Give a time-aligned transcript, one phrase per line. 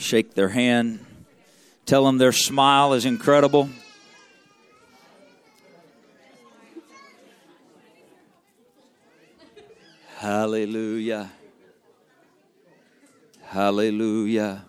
[0.00, 1.04] Shake their hand.
[1.84, 3.68] Tell them their smile is incredible.
[10.16, 11.30] Hallelujah.
[13.42, 14.64] Hallelujah.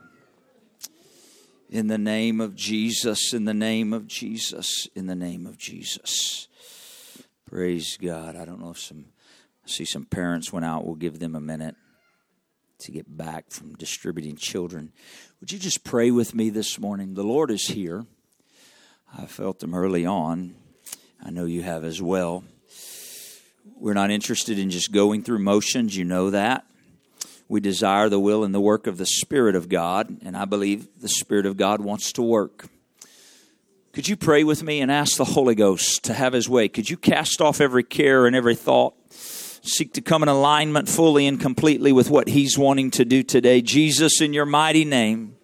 [1.70, 6.50] In the name of Jesus, in the name of Jesus, in the name of Jesus.
[7.50, 8.36] Praise God.
[8.36, 9.06] I don't know if some,
[9.66, 10.86] I see some parents went out.
[10.86, 11.78] We'll give them a minute
[12.82, 14.92] to get back from distributing children.
[15.40, 17.14] Would you just pray with me this morning?
[17.14, 18.06] The Lord is here.
[19.18, 20.56] I felt Him early on.
[21.24, 22.44] I know you have as well.
[23.76, 26.66] We're not interested in just going through motions, you know that.
[27.48, 31.02] We desire the will and the work of the Spirit of God, and I believe
[31.02, 32.68] the Spirit of God wants to work.
[33.92, 36.70] Could you pray with me and ask the Holy Ghost to have His way?
[36.70, 38.94] Could you cast off every care and every thought?
[39.64, 43.62] Seek to come in alignment fully and completely with what He's wanting to do today.
[43.62, 45.36] Jesus, in your mighty name,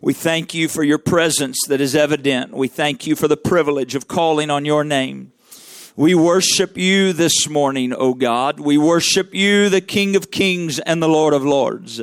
[0.00, 2.52] we thank you for your presence that is evident.
[2.52, 5.32] We thank you for the privilege of calling on your name.
[5.94, 8.58] We worship you this morning, O God.
[8.58, 12.00] We worship you, the King of Kings and the Lord of Lords.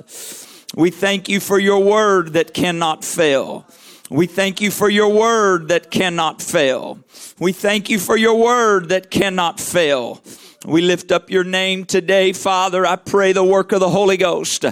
[0.75, 3.65] We thank you for your word that cannot fail.
[4.11, 6.99] We thank you for your word that cannot fail.
[7.39, 10.21] We thank you for your word that cannot fail.
[10.65, 12.85] We lift up your name today, Father.
[12.85, 14.65] I pray the work of the Holy Ghost.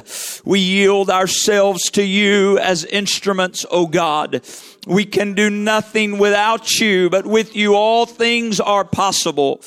[0.43, 4.41] We yield ourselves to you as instruments, O God.
[4.85, 9.61] We can do nothing without you, but with you all things are possible.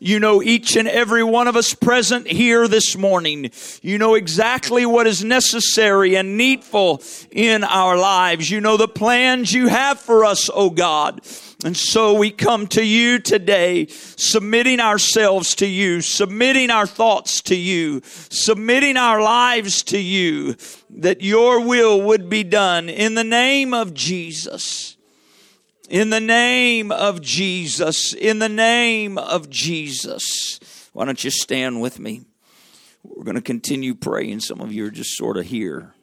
[0.00, 3.50] You know each and every one of us present here this morning.
[3.82, 8.50] You know exactly what is necessary and needful in our lives.
[8.50, 11.20] You know the plans you have for us, O God.
[11.64, 17.56] And so we come to you today, submitting ourselves to you, submitting our thoughts to
[17.56, 20.56] you, submitting our lives to you,
[20.90, 24.98] that your will would be done in the name of Jesus.
[25.88, 28.12] In the name of Jesus.
[28.12, 30.60] In the name of Jesus.
[30.92, 32.26] Why don't you stand with me?
[33.02, 34.40] We're going to continue praying.
[34.40, 35.94] Some of you are just sort of here.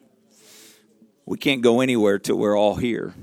[1.26, 3.14] We can't go anywhere till we're all here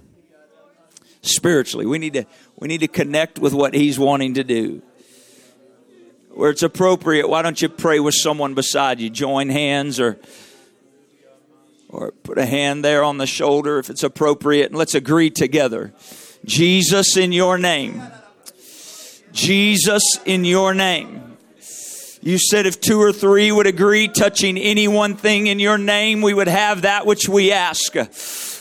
[1.21, 1.85] spiritually.
[1.85, 2.25] We need to
[2.57, 4.81] we need to connect with what he's wanting to do.
[6.29, 9.09] Where it's appropriate, why don't you pray with someone beside you?
[9.09, 10.17] Join hands or
[11.89, 15.93] or put a hand there on the shoulder if it's appropriate and let's agree together.
[16.45, 18.01] Jesus in your name.
[19.33, 21.37] Jesus in your name.
[22.21, 26.21] You said if two or three would agree touching any one thing in your name,
[26.21, 27.93] we would have that which we ask.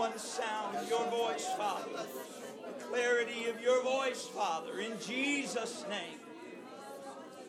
[0.00, 1.90] One sound, your voice, Father.
[1.92, 4.80] The clarity of your voice, Father.
[4.80, 6.18] In Jesus' name.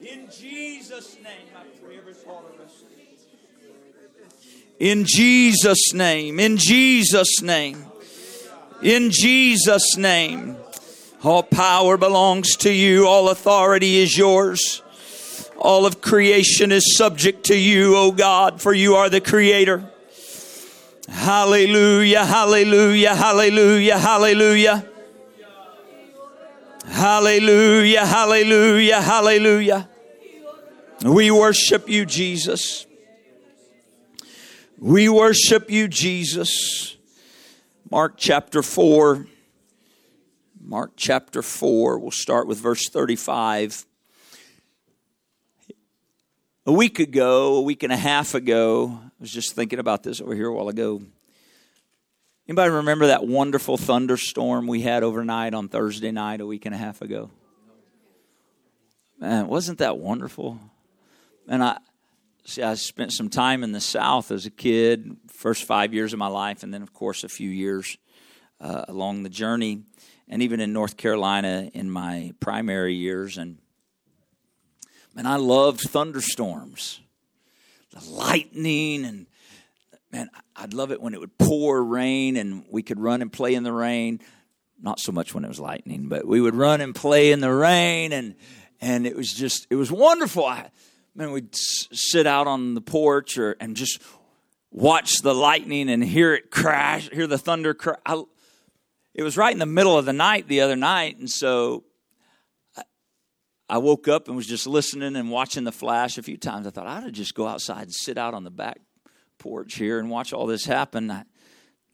[0.02, 2.84] In Jesus' name, I pray every thought of us.
[4.80, 6.42] In Jesus' name.
[6.42, 7.86] In Jesus' name.
[8.84, 10.58] In Jesus' name.
[11.24, 13.08] All power belongs to you.
[13.08, 14.82] All authority is yours.
[15.58, 19.91] All of creation is subject to you, O God, for you are the creator.
[21.12, 24.86] Hallelujah, hallelujah, hallelujah, hallelujah.
[26.88, 29.90] Hallelujah, hallelujah, hallelujah.
[31.04, 32.86] We worship you, Jesus.
[34.80, 36.96] We worship you, Jesus.
[37.90, 39.28] Mark chapter 4.
[40.64, 42.00] Mark chapter 4.
[42.00, 43.86] We'll start with verse 35.
[46.66, 50.36] A week ago, a week and a half ago, was just thinking about this over
[50.36, 51.02] here a while ago.
[52.48, 56.78] Anybody remember that wonderful thunderstorm we had overnight on Thursday night a week and a
[56.78, 57.30] half ago?
[59.20, 60.60] Man, wasn't that wonderful?
[61.48, 61.78] And I
[62.44, 66.20] see I spent some time in the South as a kid, first five years of
[66.20, 67.98] my life, and then of course a few years
[68.60, 69.84] uh, along the journey,
[70.28, 73.38] and even in North Carolina in my primary years.
[73.38, 73.60] And
[75.14, 77.01] Man, I loved thunderstorms,
[77.92, 79.28] the lightning, and
[80.12, 83.54] man, I'd love it when it would pour rain and we could run and play
[83.54, 84.20] in the rain.
[84.82, 87.54] Not so much when it was lightning, but we would run and play in the
[87.54, 88.36] rain, and
[88.80, 90.46] and it was just it was wonderful.
[90.46, 90.72] I,
[91.14, 94.02] man, we'd sit out on the porch or and just
[94.72, 98.00] watch the lightning and hear it crash, hear the thunder crash.
[99.14, 101.84] It was right in the middle of the night the other night, and so
[103.72, 106.68] I woke up and was just listening and watching the flash a few times.
[106.68, 108.82] I thought I ought to just go outside and sit out on the back
[109.38, 111.10] porch here and watch all this happen.
[111.10, 111.24] I,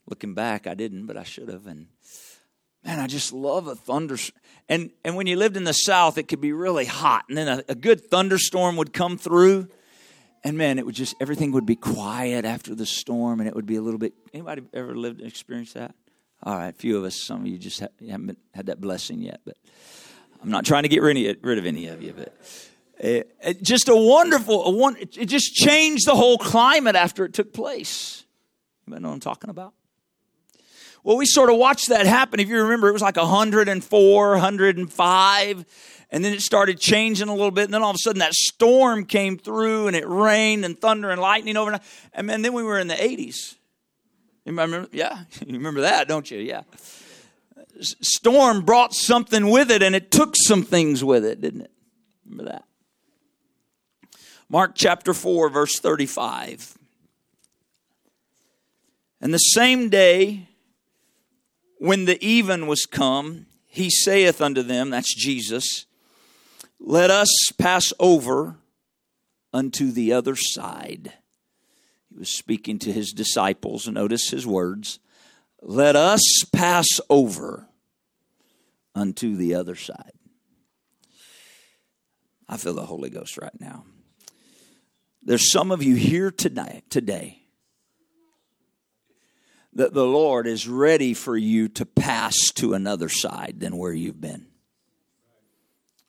[0.04, 1.68] looking back, I didn't, but I should have.
[1.68, 1.86] And
[2.84, 4.16] man, I just love a thunder.
[4.68, 7.46] And and when you lived in the South, it could be really hot, and then
[7.46, 9.68] a, a good thunderstorm would come through,
[10.42, 13.66] and man, it would just everything would be quiet after the storm, and it would
[13.66, 14.14] be a little bit.
[14.34, 15.94] Anybody ever lived and experienced that?
[16.42, 17.14] All right, a few of us.
[17.22, 19.56] Some of you just haven't had that blessing yet, but
[20.42, 22.34] I'm not trying to get rid of any of you, but
[22.98, 27.32] it, it, just a wonderful, a one, it just changed the whole climate after it
[27.32, 28.24] took place.
[28.86, 29.74] You know what I'm talking about?
[31.04, 32.40] Well, we sort of watched that happen.
[32.40, 35.64] If you remember, it was like 104, 105,
[36.10, 37.66] and then it started changing a little bit.
[37.66, 41.10] And then all of a sudden, that storm came through, and it rained and thunder
[41.10, 41.82] and lightning overnight.
[42.12, 43.54] And then we were in the 80s.
[44.44, 44.88] You remember?
[44.92, 46.38] Yeah, you remember that, don't you?
[46.38, 46.62] Yeah
[47.80, 51.72] storm brought something with it and it took some things with it, didn't it?
[52.24, 52.64] Remember that?
[54.48, 56.76] Mark chapter 4, verse 35.
[59.20, 60.48] And the same day
[61.78, 65.86] when the even was come, he saith unto them, that's Jesus,
[66.80, 67.28] let us
[67.58, 68.56] pass over
[69.52, 71.12] unto the other side.
[72.10, 73.86] He was speaking to his disciples.
[73.86, 74.98] Notice his words.
[75.60, 76.22] Let us
[76.52, 77.67] pass over
[78.94, 80.12] unto the other side.
[82.48, 83.84] I feel the Holy Ghost right now.
[85.22, 87.42] There's some of you here tonight, today,
[89.74, 94.20] that the Lord is ready for you to pass to another side than where you've
[94.20, 94.46] been.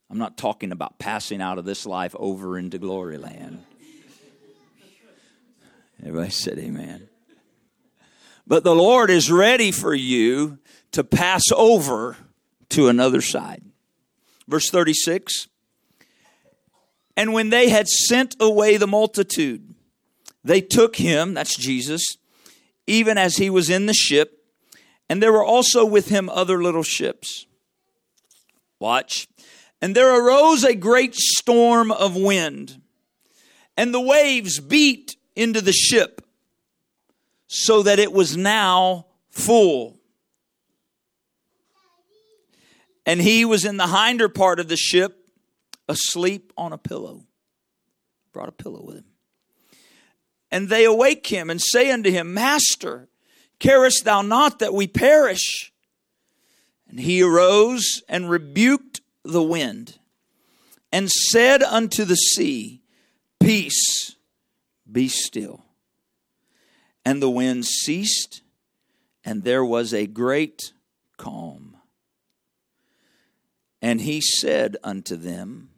[0.09, 3.63] I'm not talking about passing out of this life over into glory land.
[6.01, 7.09] Everybody said amen.
[8.47, 10.57] But the Lord is ready for you
[10.93, 12.17] to pass over
[12.69, 13.63] to another side.
[14.47, 15.47] Verse 36
[17.15, 19.75] And when they had sent away the multitude,
[20.43, 22.17] they took him, that's Jesus,
[22.87, 24.43] even as he was in the ship,
[25.07, 27.45] and there were also with him other little ships.
[28.79, 29.27] Watch.
[29.81, 32.81] And there arose a great storm of wind,
[33.77, 36.21] and the waves beat into the ship,
[37.47, 39.98] so that it was now full.
[43.09, 45.27] And he was in the hinder part of the ship,
[45.87, 47.25] asleep on a pillow.
[48.33, 49.05] Brought a pillow with him.
[50.51, 53.09] And they awake him and say unto him, Master,
[53.57, 55.73] carest thou not that we perish?
[56.87, 59.97] And he arose and rebuked the wind
[60.91, 62.83] and said unto the sea,
[63.39, 64.17] Peace,
[64.91, 65.65] be still.
[67.03, 68.43] And the wind ceased,
[69.25, 70.73] and there was a great
[71.17, 71.68] calm.
[73.81, 75.69] And he said unto them,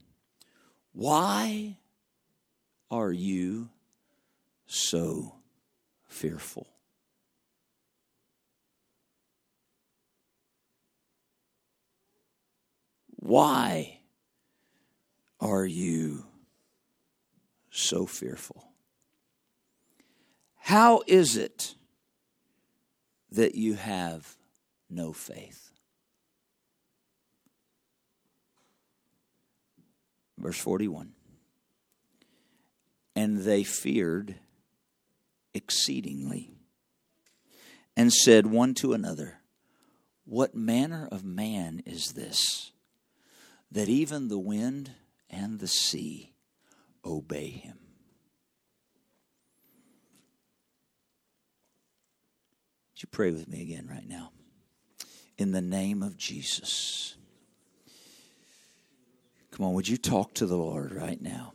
[0.93, 1.77] Why
[2.89, 3.69] are you
[4.65, 5.35] so
[6.07, 6.67] fearful?
[13.17, 13.99] Why
[15.39, 16.25] are you
[17.69, 18.65] so fearful?
[20.57, 21.75] How is it
[23.31, 24.35] that you have
[24.89, 25.70] no faith?
[30.41, 31.11] Verse 41.
[33.15, 34.35] And they feared
[35.53, 36.51] exceedingly
[37.95, 39.41] and said one to another,
[40.25, 42.71] What manner of man is this,
[43.69, 44.91] that even the wind
[45.29, 46.33] and the sea
[47.05, 47.77] obey him?
[52.93, 54.31] Would you pray with me again right now?
[55.37, 57.15] In the name of Jesus.
[59.61, 61.53] Come on, would you talk to the Lord right now?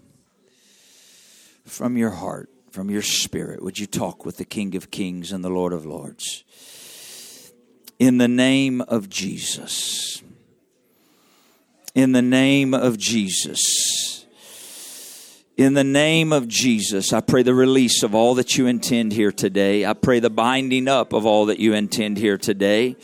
[1.65, 5.45] From your heart, from your spirit, would you talk with the King of Kings and
[5.45, 6.45] the Lord of Lords?
[7.99, 10.23] In the name of Jesus.
[11.97, 14.25] In the name of Jesus.
[15.57, 19.33] In the name of Jesus, I pray the release of all that you intend here
[19.33, 19.85] today.
[19.85, 22.95] I pray the binding up of all that you intend here today.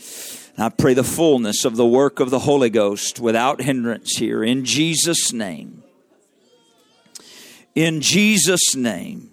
[0.57, 4.65] I pray the fullness of the work of the Holy Ghost without hindrance here in
[4.65, 5.83] Jesus' name.
[7.73, 9.31] In Jesus' name.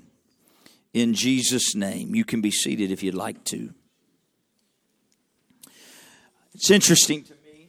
[0.94, 2.14] In Jesus' name.
[2.14, 3.74] You can be seated if you'd like to.
[6.54, 7.68] It's interesting to me.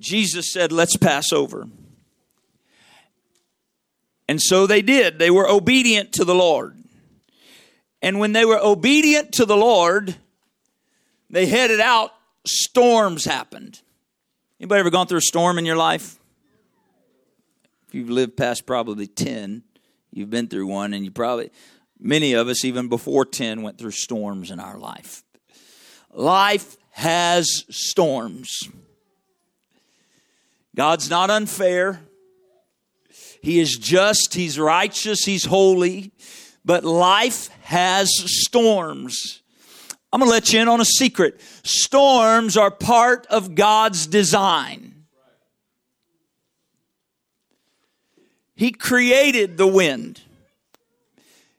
[0.00, 1.68] Jesus said, Let's pass over.
[4.28, 5.18] And so they did.
[5.18, 6.76] They were obedient to the Lord.
[8.02, 10.16] And when they were obedient to the Lord,
[11.30, 12.12] they headed out,
[12.44, 13.80] storms happened.
[14.58, 16.18] Anybody ever gone through a storm in your life?
[17.88, 19.62] If you've lived past probably 10,
[20.12, 21.50] you've been through one, and you probably,
[21.98, 25.22] many of us, even before 10, went through storms in our life.
[26.12, 28.68] Life has storms.
[30.76, 32.00] God's not unfair.
[33.42, 36.12] He is just, He's righteous, He's holy,
[36.64, 39.39] but life has storms.
[40.12, 41.40] I'm going to let you in on a secret.
[41.62, 45.06] Storms are part of God's design.
[48.56, 50.20] He created the wind.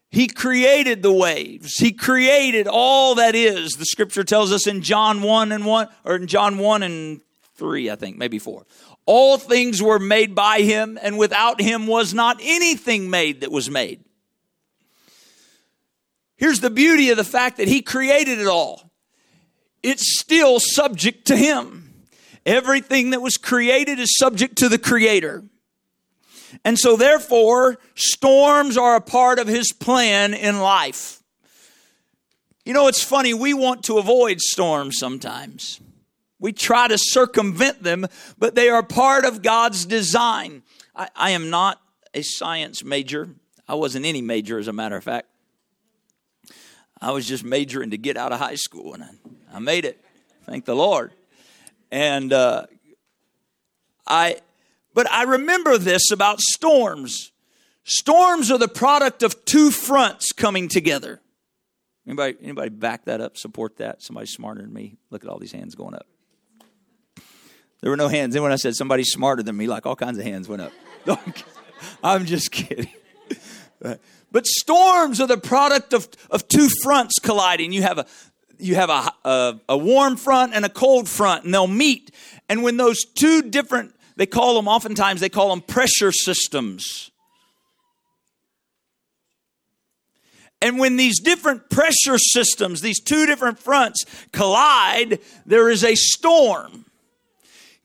[0.10, 1.78] He created the waves.
[1.78, 3.74] He created all that is.
[3.74, 7.22] The scripture tells us in John 1 and 1 or in John 1 and
[7.56, 8.66] 3, I think, maybe 4.
[9.06, 13.70] All things were made by him, and without him was not anything made that was
[13.70, 14.04] made.
[16.42, 18.92] Here's the beauty of the fact that he created it all.
[19.84, 21.94] It's still subject to him.
[22.48, 25.44] Everything that was created is subject to the creator.
[26.66, 31.22] And so therefore, storms are a part of his plan in life.
[32.66, 35.80] You know, it's funny, we want to avoid storms sometimes.
[36.40, 38.08] We try to circumvent them,
[38.40, 40.64] but they are part of God's design.
[40.96, 41.80] I, I am not
[42.16, 43.30] a science major.
[43.68, 45.28] I wasn't any major, as a matter of fact.
[47.02, 49.10] I was just majoring to get out of high school, and I,
[49.56, 50.04] I made it.
[50.46, 51.12] Thank the Lord.
[51.92, 52.68] And uh,
[54.06, 54.38] I,
[54.94, 57.32] but I remember this about storms.
[57.84, 61.20] Storms are the product of two fronts coming together.
[62.06, 64.02] Anybody, anybody back that up, support that?
[64.02, 64.98] Somebody smarter than me.
[65.10, 66.08] Look at all these hands going up.
[67.82, 68.34] There were no hands.
[68.34, 70.72] Then when I said somebody smarter than me, like all kinds of hands went up.
[72.04, 72.92] I'm just kidding.
[74.32, 77.74] But storms are the product of, of two fronts colliding.
[77.74, 78.06] You have a
[78.58, 82.12] you have a, a, a warm front and a cold front, and they'll meet.
[82.48, 87.12] And when those two different, they call them oftentimes they call them pressure systems.
[90.62, 96.86] And when these different pressure systems, these two different fronts collide, there is a storm.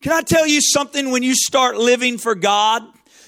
[0.01, 1.09] Can I tell you something?
[1.09, 2.83] When you start living for God,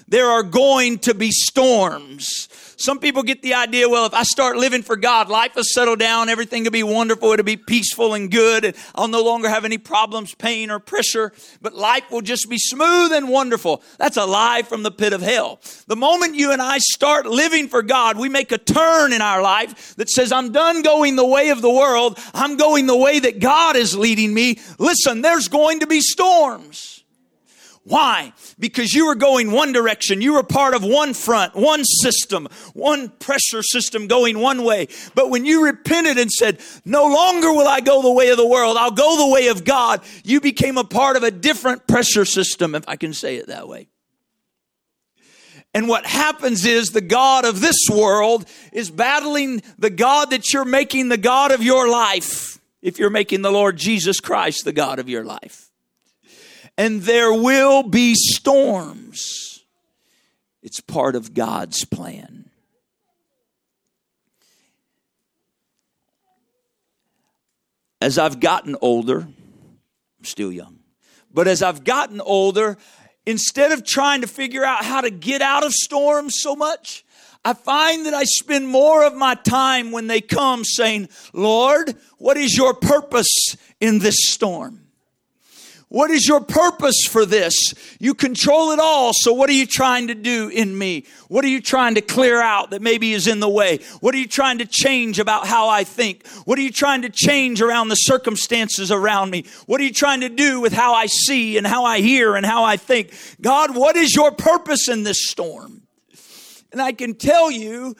[0.09, 2.49] there are going to be storms.
[2.77, 5.97] Some people get the idea, well, if I start living for God, life will settle
[5.97, 9.65] down, everything will be wonderful, it'll be peaceful and good, and I'll no longer have
[9.65, 13.83] any problems, pain, or pressure, but life will just be smooth and wonderful.
[13.97, 15.59] That's a lie from the pit of hell.
[15.87, 19.41] The moment you and I start living for God, we make a turn in our
[19.41, 23.19] life that says, I'm done going the way of the world, I'm going the way
[23.19, 24.57] that God is leading me.
[24.77, 26.98] Listen, there's going to be storms.
[27.89, 28.33] Why?
[28.59, 30.21] Because you were going one direction.
[30.21, 34.89] You were part of one front, one system, one pressure system going one way.
[35.15, 38.45] But when you repented and said, no longer will I go the way of the
[38.45, 42.25] world, I'll go the way of God, you became a part of a different pressure
[42.25, 43.87] system, if I can say it that way.
[45.73, 50.63] And what happens is the God of this world is battling the God that you're
[50.63, 54.99] making the God of your life, if you're making the Lord Jesus Christ the God
[54.99, 55.68] of your life
[56.79, 59.65] and there will be storms.
[60.63, 62.49] It's part of God's plan.
[68.01, 70.79] As I've gotten older, I'm still young,
[71.33, 72.77] but as I've gotten older,
[73.25, 77.03] instead of trying to figure out how to get out of storms so much,
[77.43, 82.37] I find that I spend more of my time when they come saying, Lord, what
[82.37, 84.88] is your purpose in this storm?
[85.89, 87.73] What is your purpose for this?
[87.99, 89.11] You control it all.
[89.11, 91.05] So what are you trying to do in me?
[91.29, 93.79] What are you trying to clear out that maybe is in the way?
[93.99, 96.27] What are you trying to change about how I think?
[96.45, 99.45] What are you trying to change around the circumstances around me?
[99.65, 102.45] What are you trying to do with how I see and how I hear and
[102.45, 103.11] how I think?
[103.41, 105.81] God, what is your purpose in this storm?
[106.71, 107.95] And I can tell you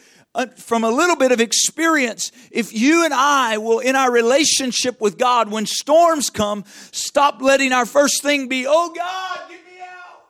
[0.57, 5.17] from a little bit of experience, if you and I will, in our relationship with
[5.17, 10.21] God, when storms come, stop letting our first thing be, oh God, get me out.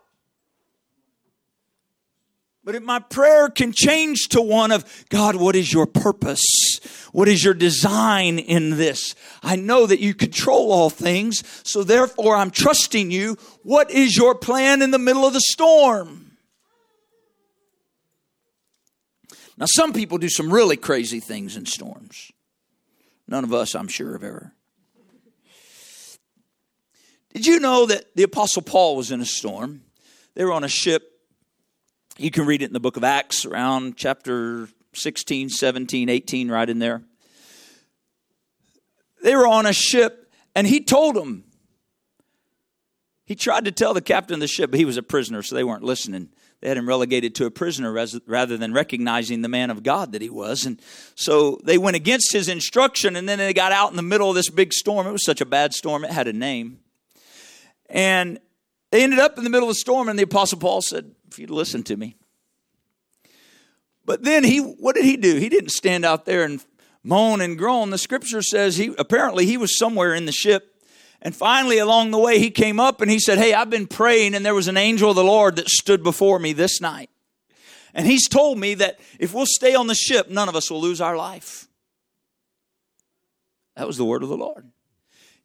[2.63, 6.79] But if my prayer can change to one of, God, what is your purpose?
[7.11, 9.15] What is your design in this?
[9.43, 13.37] I know that you control all things, so therefore I'm trusting you.
[13.63, 16.28] What is your plan in the middle of the storm?
[19.59, 22.31] Now, some people do some really crazy things in storms.
[23.27, 24.53] None of us, I'm sure, have ever.
[27.33, 29.81] Did you know that the Apostle Paul was in a storm?
[30.33, 31.03] They were on a ship.
[32.17, 36.69] You can read it in the book of Acts around chapter 16, 17, 18, right
[36.69, 37.03] in there.
[39.21, 41.43] They were on a ship, and he told them.
[43.25, 45.53] He tried to tell the captain of the ship, but he was a prisoner, so
[45.53, 46.29] they weren't listening.
[46.61, 50.21] They had him relegated to a prisoner rather than recognizing the man of God that
[50.21, 50.65] he was.
[50.65, 50.81] And
[51.15, 54.35] so they went against his instruction, and then they got out in the middle of
[54.35, 55.07] this big storm.
[55.07, 56.79] It was such a bad storm, it had a name.
[57.89, 58.39] And
[58.91, 61.39] they ended up in the middle of the storm, and the Apostle Paul said, If
[61.39, 62.17] you'd listen to me,
[64.05, 65.35] but then he, what did he do?
[65.35, 66.63] He didn't stand out there and
[67.03, 67.91] moan and groan.
[67.91, 70.68] The scripture says he apparently he was somewhere in the ship.
[71.21, 74.35] And finally, along the way, he came up and he said, Hey, I've been praying,
[74.35, 77.09] and there was an angel of the Lord that stood before me this night.
[77.93, 80.79] And he's told me that if we'll stay on the ship, none of us will
[80.79, 81.67] lose our life.
[83.75, 84.71] That was the word of the Lord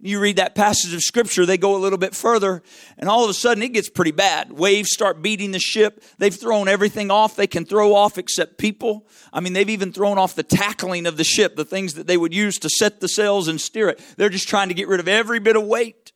[0.04, 2.62] you read that passage of scripture, they go a little bit further,
[2.98, 4.52] and all of a sudden it gets pretty bad.
[4.52, 6.02] Waves start beating the ship.
[6.18, 9.06] They've thrown everything off they can throw off except people.
[9.32, 12.16] I mean, they've even thrown off the tackling of the ship, the things that they
[12.16, 14.00] would use to set the sails and steer it.
[14.16, 16.12] They're just trying to get rid of every bit of weight.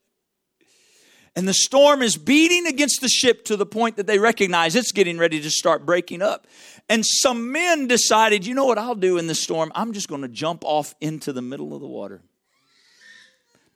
[1.36, 4.90] And the storm is beating against the ship to the point that they recognize it's
[4.90, 6.46] getting ready to start breaking up.
[6.88, 9.70] And some men decided, you know what I'll do in this storm?
[9.74, 12.22] I'm just going to jump off into the middle of the water.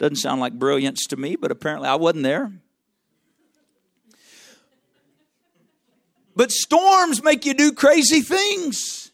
[0.02, 2.50] Doesn't sound like brilliance to me, but apparently I wasn't there.
[6.34, 9.12] But storms make you do crazy things.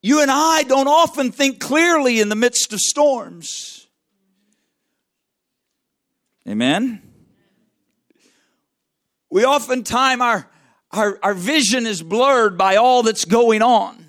[0.00, 3.86] You and I don't often think clearly in the midst of storms.
[6.48, 7.02] Amen?
[9.28, 10.50] We oftentimes, our,
[10.90, 14.06] our, our vision is blurred by all that's going on.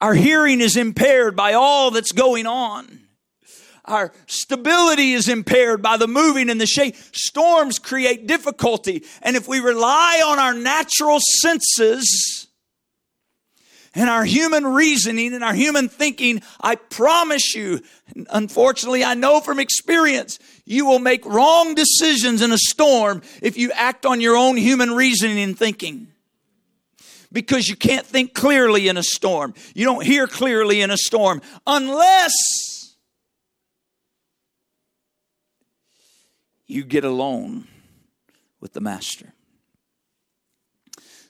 [0.00, 3.00] Our hearing is impaired by all that's going on
[3.84, 6.96] our stability is impaired by the moving and the shake.
[7.12, 9.04] Storms create difficulty.
[9.22, 12.48] And if we rely on our natural senses
[13.94, 17.82] and our human reasoning and our human thinking, I promise you,
[18.30, 23.70] unfortunately, I know from experience, you will make wrong decisions in a storm if you
[23.72, 26.08] act on your own human reasoning and thinking
[27.30, 29.52] because you can't think clearly in a storm.
[29.74, 32.32] You don't hear clearly in a storm unless
[36.66, 37.68] you get alone
[38.60, 39.34] with the Master.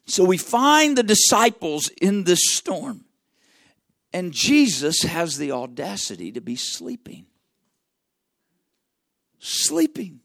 [0.07, 3.05] So we find the disciples in this storm,
[4.13, 7.27] and Jesus has the audacity to be sleeping.
[9.39, 10.21] Sleeping.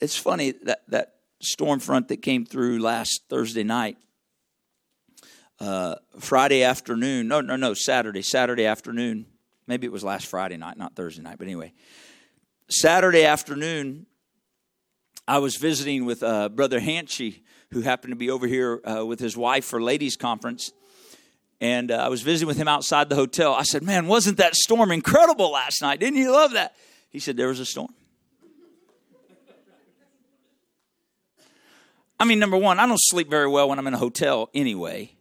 [0.00, 3.96] It's funny that that storm front that came through last Thursday night,
[5.60, 7.28] uh, Friday afternoon.
[7.28, 9.26] No, no, no, Saturday, Saturday afternoon.
[9.66, 11.72] Maybe it was last Friday night, not Thursday night, but anyway.
[12.72, 14.06] Saturday afternoon,
[15.28, 19.20] I was visiting with uh, Brother Hanchy, who happened to be over here uh, with
[19.20, 20.72] his wife for ladies' conference.
[21.60, 23.54] And uh, I was visiting with him outside the hotel.
[23.54, 26.00] I said, Man, wasn't that storm incredible last night?
[26.00, 26.74] Didn't you love that?
[27.10, 27.94] He said, There was a storm.
[32.18, 35.12] I mean, number one, I don't sleep very well when I'm in a hotel anyway.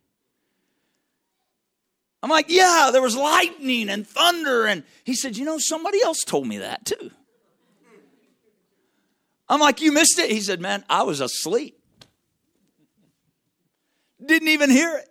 [2.24, 4.66] I'm like, Yeah, there was lightning and thunder.
[4.66, 7.12] And he said, You know, somebody else told me that too.
[9.52, 10.32] I'm like, You missed it?
[10.32, 11.78] He said, Man, I was asleep.
[14.26, 15.10] Didn't even hear it.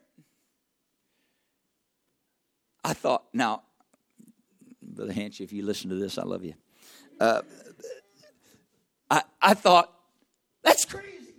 [2.83, 3.63] I thought, now,
[4.83, 6.55] Brother Hanchy, if you listen to this, I love you.
[7.21, 7.43] Uh,
[9.11, 9.93] I, I thought,
[10.63, 11.35] that's crazy.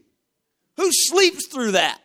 [0.77, 2.01] Who sleeps through that?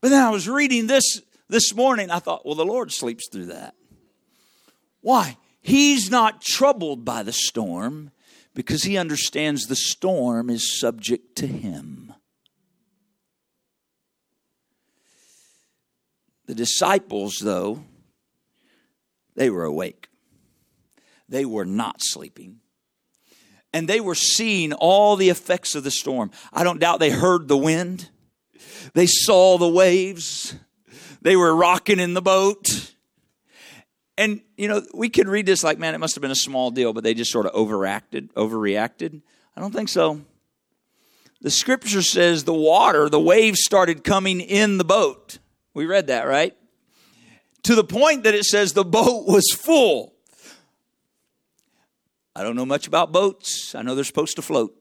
[0.00, 2.10] But then I was reading this this morning.
[2.10, 3.74] I thought, well, the Lord sleeps through that.
[5.00, 5.36] Why?
[5.60, 8.12] He's not troubled by the storm
[8.54, 12.12] because he understands the storm is subject to him.
[16.46, 17.84] The disciples, though,
[19.34, 20.08] they were awake.
[21.28, 22.60] They were not sleeping.
[23.72, 26.30] And they were seeing all the effects of the storm.
[26.52, 28.10] I don't doubt they heard the wind.
[28.92, 30.54] They saw the waves.
[31.22, 32.91] They were rocking in the boat.
[34.22, 36.70] And, you know, we could read this like, man, it must have been a small
[36.70, 39.20] deal, but they just sort of overacted, overreacted.
[39.56, 40.20] I don't think so.
[41.40, 45.38] The scripture says the water, the waves started coming in the boat.
[45.74, 46.56] We read that, right?
[47.64, 50.14] To the point that it says the boat was full.
[52.36, 53.74] I don't know much about boats.
[53.74, 54.72] I know they're supposed to float.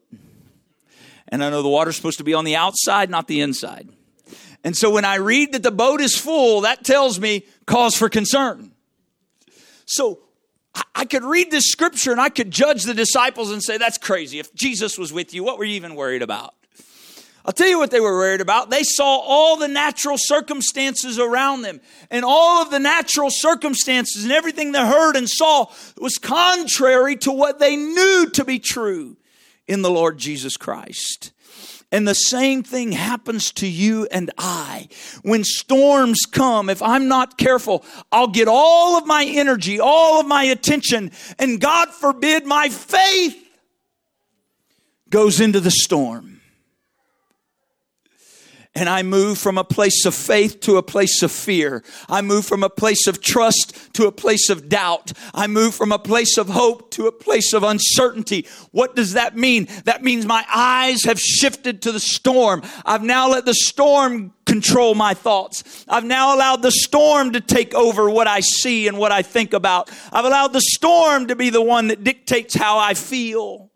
[1.30, 3.90] And I know the water's supposed to be on the outside, not the inside.
[4.64, 8.08] And so when I read that the boat is full, that tells me cause for
[8.08, 8.71] concern.
[9.92, 10.20] So
[10.96, 14.40] I could read this scripture and I could judge the disciples and say, that's crazy.
[14.40, 16.56] If Jesus was with you, what were you even worried about?
[17.44, 18.70] I'll tell you what they were worried about.
[18.70, 24.32] They saw all the natural circumstances around them, and all of the natural circumstances and
[24.32, 25.66] everything they heard and saw
[25.98, 29.18] was contrary to what they knew to be true
[29.68, 31.32] in the Lord Jesus Christ.
[31.92, 34.88] And the same thing happens to you and I.
[35.24, 40.26] When storms come, if I'm not careful, I'll get all of my energy, all of
[40.26, 43.38] my attention, and God forbid my faith
[45.10, 46.41] goes into the storm
[48.74, 51.84] and I move from a place of faith to a place of fear.
[52.08, 55.12] I move from a place of trust to a place of doubt.
[55.34, 58.48] I move from a place of hope to a place of uncertainty.
[58.72, 59.68] What does that mean?
[59.84, 62.62] That means my eyes have shifted to the storm.
[62.86, 65.86] I've now let the storm control my thoughts.
[65.88, 69.54] I've now allowed the storm to take over what I see and what I think
[69.54, 69.92] about.
[70.14, 73.71] I've allowed the storm to be the one that dictates how I feel.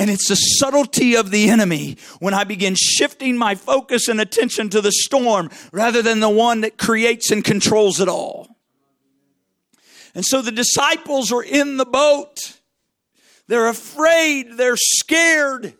[0.00, 4.70] And it's the subtlety of the enemy when I begin shifting my focus and attention
[4.70, 8.48] to the storm rather than the one that creates and controls it all.
[10.14, 12.58] And so the disciples are in the boat.
[13.46, 15.74] They're afraid, they're scared.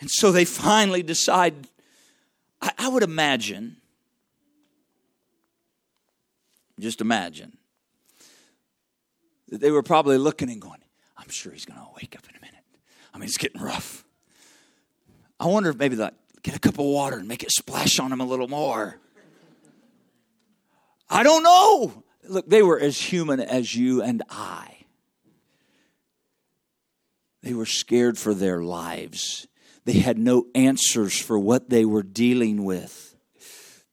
[0.00, 1.68] And so they finally decide.
[2.62, 3.76] I, I would imagine,
[6.80, 7.58] just imagine,
[9.48, 10.80] that they were probably looking and going,
[11.18, 12.22] I'm sure he's going to wake up.
[13.14, 14.04] I mean, it's getting rough.
[15.38, 18.12] I wonder if maybe that get a cup of water and make it splash on
[18.12, 18.98] him a little more.
[21.08, 22.04] I don't know.
[22.28, 24.76] Look, they were as human as you and I.
[27.42, 29.46] They were scared for their lives.
[29.84, 33.16] They had no answers for what they were dealing with.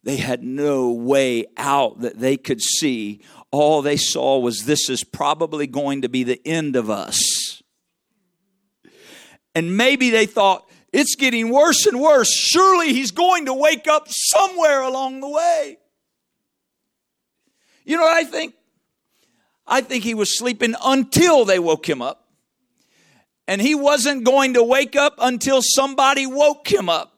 [0.03, 3.21] They had no way out that they could see.
[3.51, 7.19] All they saw was this is probably going to be the end of us.
[9.59, 12.33] And maybe they thought, it's getting worse and worse.
[12.33, 15.77] Surely he's going to wake up somewhere along the way.
[17.83, 18.53] You know what I think?
[19.67, 22.29] I think he was sleeping until they woke him up.
[23.49, 27.17] And he wasn't going to wake up until somebody woke him up.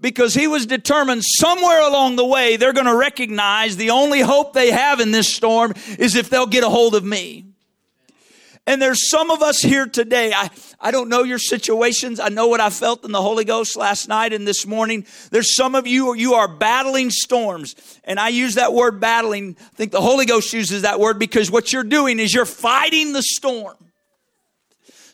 [0.00, 4.54] Because he was determined somewhere along the way they're going to recognize the only hope
[4.54, 7.44] they have in this storm is if they'll get a hold of me.
[8.68, 10.32] And there's some of us here today.
[10.32, 10.50] I,
[10.80, 12.18] I don't know your situations.
[12.18, 15.06] I know what I felt in the Holy Ghost last night and this morning.
[15.30, 17.76] There's some of you, you are battling storms.
[18.02, 19.56] And I use that word battling.
[19.60, 23.12] I think the Holy Ghost uses that word because what you're doing is you're fighting
[23.12, 23.76] the storm.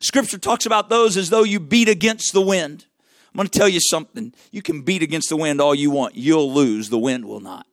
[0.00, 2.86] Scripture talks about those as though you beat against the wind.
[3.32, 4.32] I'm going to tell you something.
[4.50, 6.16] You can beat against the wind all you want.
[6.16, 6.88] You'll lose.
[6.88, 7.66] The wind will not.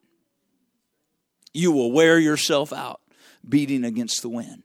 [1.54, 3.00] You will wear yourself out
[3.48, 4.64] beating against the wind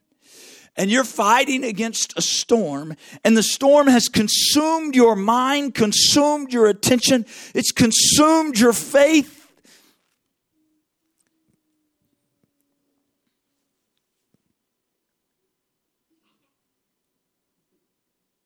[0.77, 6.67] and you're fighting against a storm, and the storm has consumed your mind, consumed your
[6.67, 9.41] attention, it's consumed your faith.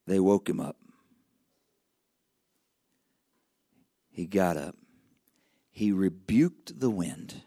[0.06, 0.76] They woke him up.
[4.10, 4.74] He got up.
[5.70, 7.42] He rebuked the wind.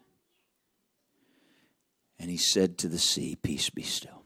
[2.19, 4.20] And he said to the sea, Peace be still.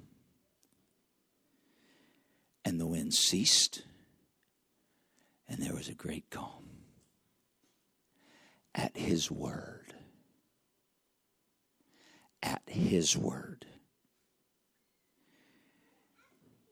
[2.65, 3.83] And the wind ceased,
[5.47, 6.63] and there was a great calm.
[8.73, 9.93] At his word.
[12.41, 13.67] At his word.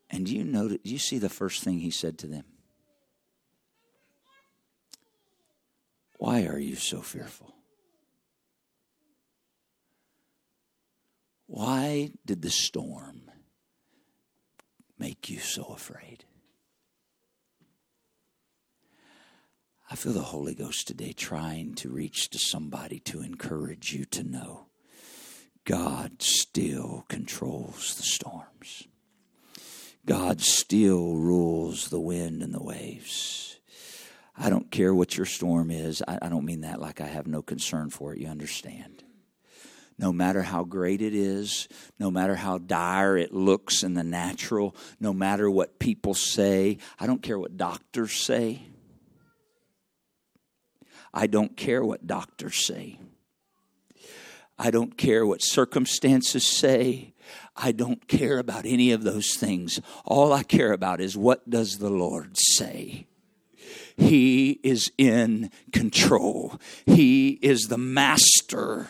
[0.10, 2.45] And do you notice, do you see the first thing he said to them?
[6.17, 7.53] Why are you so fearful?
[11.45, 13.29] Why did the storm
[15.03, 16.23] make you so afraid?
[19.91, 24.23] I feel the Holy Ghost today trying to reach to somebody to encourage you to
[24.23, 24.67] know
[25.65, 28.87] God still controls the storms.
[30.05, 33.59] God still rules the wind and the waves.
[34.37, 36.01] I don't care what your storm is.
[36.07, 38.19] I, I, don't mean that like I have no concern for it.
[38.19, 39.03] You understand
[40.03, 44.75] no matter how great it is, no matter how dire it looks in the natural,
[44.99, 46.77] no matter what people say.
[46.99, 48.63] I don't care what doctors say.
[51.13, 52.99] I don't care what doctors say.
[54.59, 57.13] I don't care what circumstances say.
[57.55, 59.79] I don't care about any of those things.
[60.03, 63.07] All I care about is what does the Lord say?
[63.95, 66.59] He is in control.
[66.85, 68.89] He is the master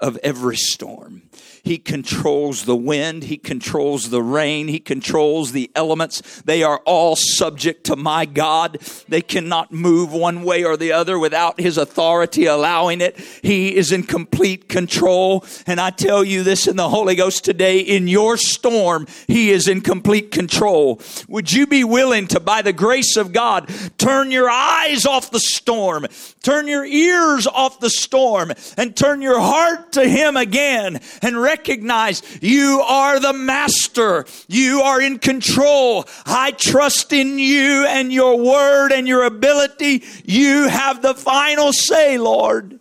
[0.00, 1.22] of every storm.
[1.62, 3.24] He controls the wind.
[3.24, 4.68] He controls the rain.
[4.68, 6.42] He controls the elements.
[6.42, 8.78] They are all subject to my God.
[9.08, 13.18] They cannot move one way or the other without His authority allowing it.
[13.42, 15.44] He is in complete control.
[15.66, 19.68] And I tell you this in the Holy Ghost today, in your storm, He is
[19.68, 21.02] in complete control.
[21.28, 25.40] Would you be willing to, by the grace of God, turn your eyes off the
[25.40, 26.06] storm,
[26.42, 32.22] turn your ears off the storm, and turn your heart to Him again and recognize
[32.42, 34.26] you are the master.
[34.48, 36.06] You are in control.
[36.26, 40.04] I trust in you and your word and your ability.
[40.24, 42.80] You have the final say, Lord.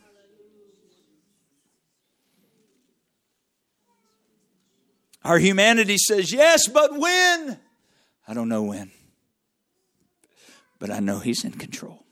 [5.24, 7.60] Our humanity says, yes, but when?
[8.28, 8.92] I don't know when.
[10.80, 12.07] But I know He's in control.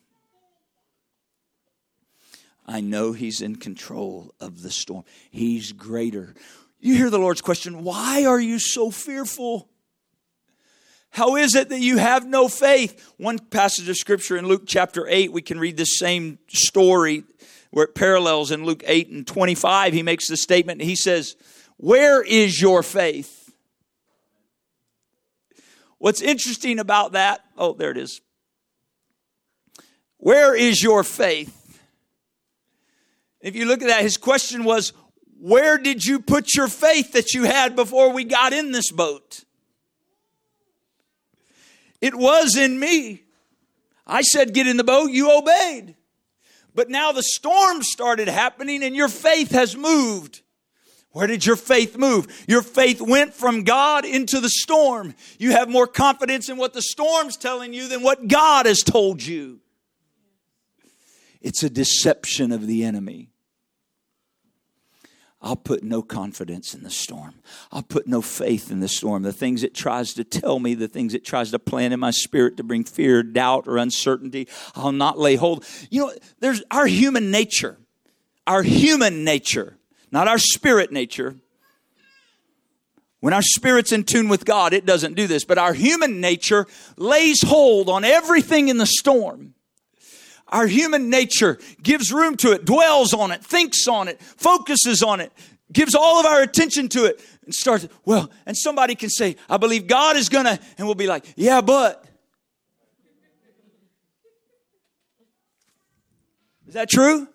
[2.65, 5.03] I know He's in control of the storm.
[5.29, 6.33] He's greater.
[6.79, 9.69] You hear the Lord's question why are you so fearful?
[11.15, 13.13] How is it that you have no faith?
[13.15, 17.23] One passage of scripture in Luke chapter 8, we can read this same story
[17.71, 19.93] where it parallels in Luke 8 and 25.
[19.93, 21.37] He makes the statement, he says,
[21.77, 23.53] Where is your faith?
[25.99, 28.19] What's interesting about that, oh, there it is.
[30.17, 31.64] Where is your faith?
[33.45, 34.91] If you look at that, his question was,
[35.39, 39.43] Where did you put your faith that you had before we got in this boat?
[42.01, 43.21] It was in me.
[44.07, 45.95] I said, Get in the boat, you obeyed.
[46.73, 50.41] But now the storm started happening and your faith has moved.
[51.11, 52.45] Where did your faith move?
[52.47, 55.13] Your faith went from God into the storm.
[55.37, 59.23] You have more confidence in what the storm's telling you than what God has told
[59.23, 59.59] you.
[61.41, 63.29] It's a deception of the enemy.
[65.45, 67.35] I'll put no confidence in the storm.
[67.71, 69.21] I'll put no faith in the storm.
[69.21, 72.09] The things it tries to tell me, the things it tries to plant in my
[72.09, 75.63] spirit to bring fear, doubt, or uncertainty, I'll not lay hold.
[75.91, 77.77] You know, there's our human nature,
[78.47, 79.77] our human nature,
[80.11, 81.35] not our spirit nature.
[83.19, 86.65] When our spirit's in tune with God, it doesn't do this, but our human nature
[86.97, 89.53] lays hold on everything in the storm.
[90.49, 95.19] Our human nature gives room to it, dwells on it, thinks on it, focuses on
[95.19, 95.31] it,
[95.71, 99.57] gives all of our attention to it, and starts, well, and somebody can say, I
[99.57, 102.05] believe God is gonna, and we'll be like, yeah, but.
[106.67, 107.27] Is that true?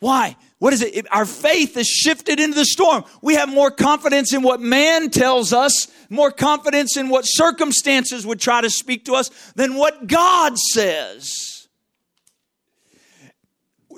[0.00, 0.36] Why?
[0.64, 1.06] What is it?
[1.12, 3.04] Our faith is shifted into the storm.
[3.20, 8.40] We have more confidence in what man tells us, more confidence in what circumstances would
[8.40, 11.68] try to speak to us than what God says.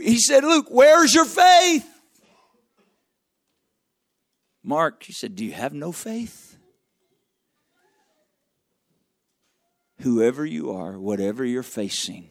[0.01, 1.89] He said, Luke, where's your faith?
[4.65, 6.59] Mark, he said, Do you have no faith?
[10.01, 12.29] Whoever you are, whatever you're facing,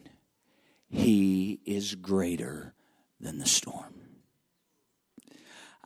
[0.90, 2.74] he is greater
[3.18, 3.95] than the storm.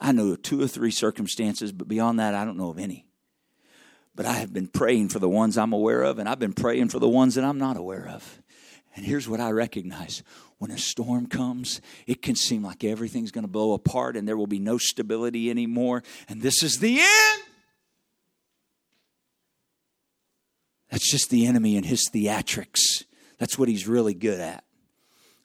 [0.00, 3.06] I know two or three circumstances, but beyond that, I don't know of any.
[4.14, 6.88] But I have been praying for the ones I'm aware of, and I've been praying
[6.88, 8.40] for the ones that I'm not aware of.
[8.96, 10.22] And here's what I recognize
[10.58, 14.36] when a storm comes, it can seem like everything's going to blow apart and there
[14.36, 16.02] will be no stability anymore.
[16.28, 17.42] And this is the end.
[20.90, 23.04] That's just the enemy and his theatrics.
[23.38, 24.64] That's what he's really good at,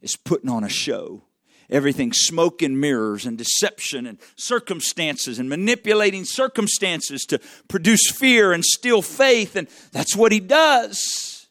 [0.01, 1.23] is putting on a show
[1.69, 8.63] everything smoke and mirrors and deception and circumstances and manipulating circumstances to produce fear and
[8.63, 9.55] steal faith.
[9.55, 11.47] And that's what he does.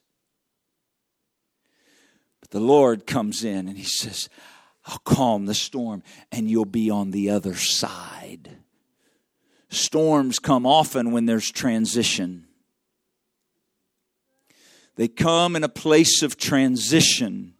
[2.41, 4.29] But the Lord comes in and he says,
[4.85, 8.57] I'll calm the storm and you'll be on the other side.
[9.69, 12.45] Storms come often when there's transition.
[14.95, 17.54] They come in a place of transition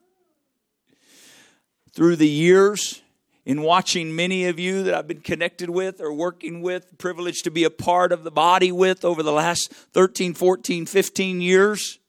[1.95, 3.01] through the years
[3.45, 7.51] in watching many of you that I've been connected with or working with, privileged to
[7.51, 11.99] be a part of the body with over the last 13, 14, 15 years.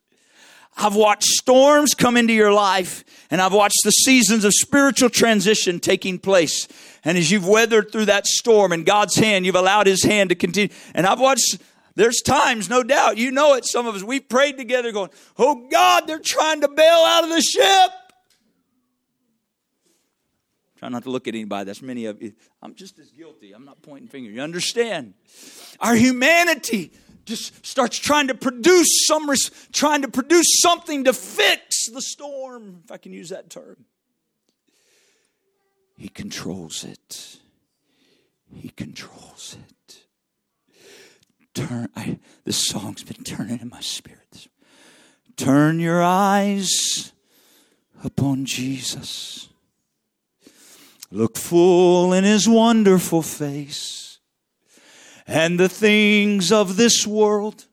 [0.77, 5.79] I've watched storms come into your life and I've watched the seasons of spiritual transition
[5.79, 6.66] taking place.
[7.05, 10.35] And as you've weathered through that storm in God's hand, you've allowed His hand to
[10.35, 10.75] continue.
[10.94, 11.59] And I've watched,
[11.94, 15.68] there's times, no doubt, you know it, some of us, we prayed together going, Oh
[15.70, 17.90] God, they're trying to bail out of the ship.
[20.76, 21.64] Try not to look at anybody.
[21.64, 22.34] That's many of you.
[22.62, 23.52] I'm just as guilty.
[23.52, 24.34] I'm not pointing fingers.
[24.34, 25.14] You understand?
[25.80, 26.92] Our humanity
[27.24, 29.28] just starts trying to produce some,
[29.72, 33.84] trying to produce something to fix the storm, if I can use that term.
[35.96, 37.38] He controls it.
[38.54, 40.04] He controls it.
[41.54, 41.88] Turn.
[41.96, 44.48] I, this song's been turning in my spirit.
[45.36, 47.12] Turn your eyes
[48.04, 49.48] upon Jesus.
[51.10, 54.18] Look full in his wonderful face,
[55.26, 57.66] and the things of this world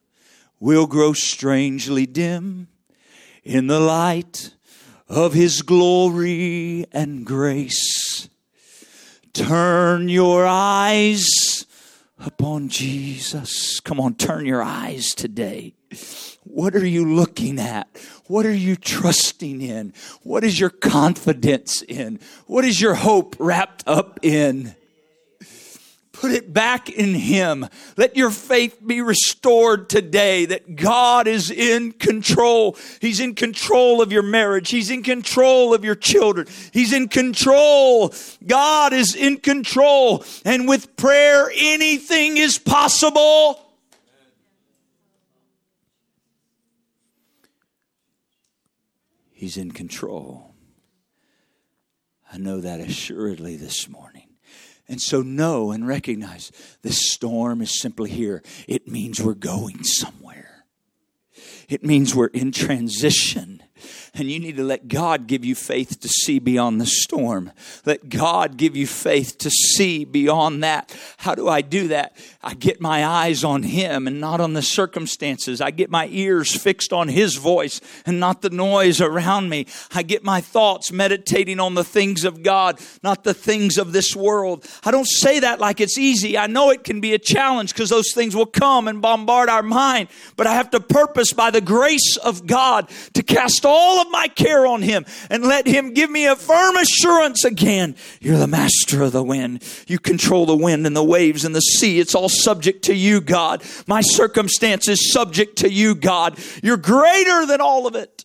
[0.60, 2.68] will grow strangely dim
[3.42, 4.54] in the light
[5.08, 8.28] of his glory and grace.
[9.32, 11.66] Turn your eyes
[12.18, 13.80] upon Jesus.
[13.80, 15.74] Come on, turn your eyes today.
[16.44, 17.88] What are you looking at?
[18.26, 19.92] What are you trusting in?
[20.22, 22.20] What is your confidence in?
[22.46, 24.74] What is your hope wrapped up in?
[26.12, 27.68] Put it back in Him.
[27.98, 32.78] Let your faith be restored today that God is in control.
[33.00, 34.70] He's in control of your marriage.
[34.70, 36.46] He's in control of your children.
[36.72, 38.14] He's in control.
[38.46, 40.24] God is in control.
[40.46, 43.63] And with prayer, anything is possible.
[49.34, 50.54] He's in control.
[52.32, 54.28] I know that assuredly this morning.
[54.86, 58.42] And so, know and recognize this storm is simply here.
[58.68, 60.64] It means we're going somewhere,
[61.68, 63.62] it means we're in transition.
[64.14, 67.50] And you need to let God give you faith to see beyond the storm.
[67.84, 70.96] Let God give you faith to see beyond that.
[71.18, 72.16] How do I do that?
[72.40, 75.60] I get my eyes on Him and not on the circumstances.
[75.60, 79.66] I get my ears fixed on His voice and not the noise around me.
[79.92, 84.14] I get my thoughts meditating on the things of God, not the things of this
[84.14, 84.64] world.
[84.84, 86.38] I don't say that like it's easy.
[86.38, 89.62] I know it can be a challenge because those things will come and bombard our
[89.62, 90.08] mind.
[90.36, 94.28] But I have to purpose by the grace of God to cast all of my
[94.28, 97.96] care on him and let him give me a firm assurance again.
[98.20, 99.62] You're the master of the wind.
[99.86, 101.98] You control the wind and the waves and the sea.
[101.98, 103.62] It's all subject to you, God.
[103.86, 106.38] My circumstance is subject to you, God.
[106.62, 108.24] You're greater than all of it.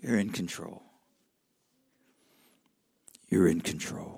[0.00, 0.82] You're in control.
[3.28, 4.15] You're in control.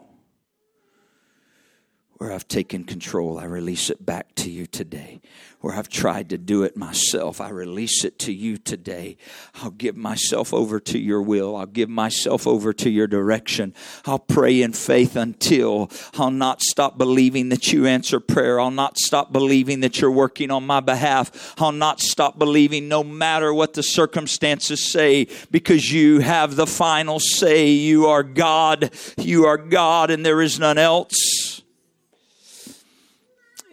[2.18, 5.20] Where I've taken control, I release it back to you today
[5.60, 7.40] where I've tried to do it myself.
[7.40, 9.16] I release it to you today.
[9.56, 11.56] I'll give myself over to your will.
[11.56, 13.74] I'll give myself over to your direction.
[14.04, 18.60] I'll pray in faith until I'll not stop believing that you answer prayer.
[18.60, 21.54] I'll not stop believing that you're working on my behalf.
[21.58, 27.18] I'll not stop believing no matter what the circumstances say because you have the final
[27.18, 27.70] say.
[27.70, 28.92] You are God.
[29.16, 31.37] You are God and there is none else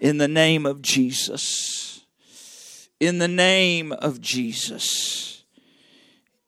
[0.05, 2.05] in the name of Jesus.
[2.99, 5.43] In the name of Jesus.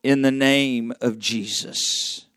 [0.04, 2.28] In the name of Jesus.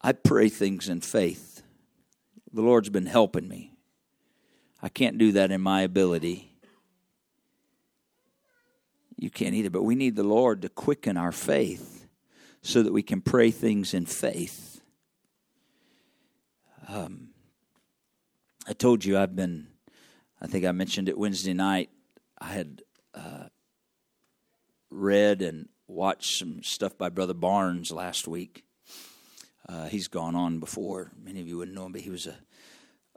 [0.00, 1.62] I pray things in faith.
[2.52, 3.72] The Lord's been helping me.
[4.82, 6.50] I can't do that in my ability.
[9.16, 12.08] You can't either, but we need the Lord to quicken our faith
[12.62, 14.75] so that we can pray things in faith.
[16.88, 17.30] Um,
[18.68, 19.68] I told you I've been,
[20.40, 21.90] I think I mentioned it Wednesday night.
[22.38, 22.82] I had
[23.14, 23.44] uh,
[24.90, 28.64] read and watched some stuff by Brother Barnes last week.
[29.68, 31.10] Uh, he's gone on before.
[31.20, 32.36] Many of you wouldn't know him, but he was a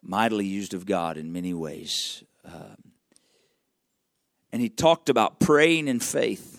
[0.02, 2.24] mightily used of God in many ways.
[2.46, 2.94] Um,
[4.52, 6.59] and he talked about praying in faith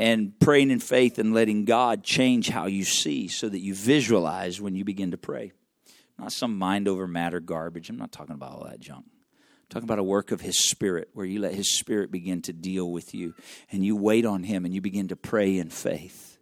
[0.00, 4.58] and praying in faith and letting God change how you see so that you visualize
[4.58, 5.52] when you begin to pray.
[6.18, 7.90] Not some mind over matter garbage.
[7.90, 9.04] I'm not talking about all that junk.
[9.04, 12.54] I'm talking about a work of His Spirit where you let His Spirit begin to
[12.54, 13.34] deal with you
[13.70, 16.38] and you wait on Him and you begin to pray in faith.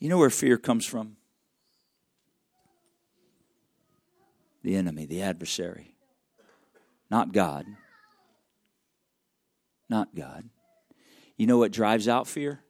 [0.00, 1.18] You know where fear comes from?
[4.64, 5.95] The enemy, the adversary
[7.10, 7.66] not God.
[9.88, 10.48] Not God.
[11.36, 12.60] You know what drives out fear?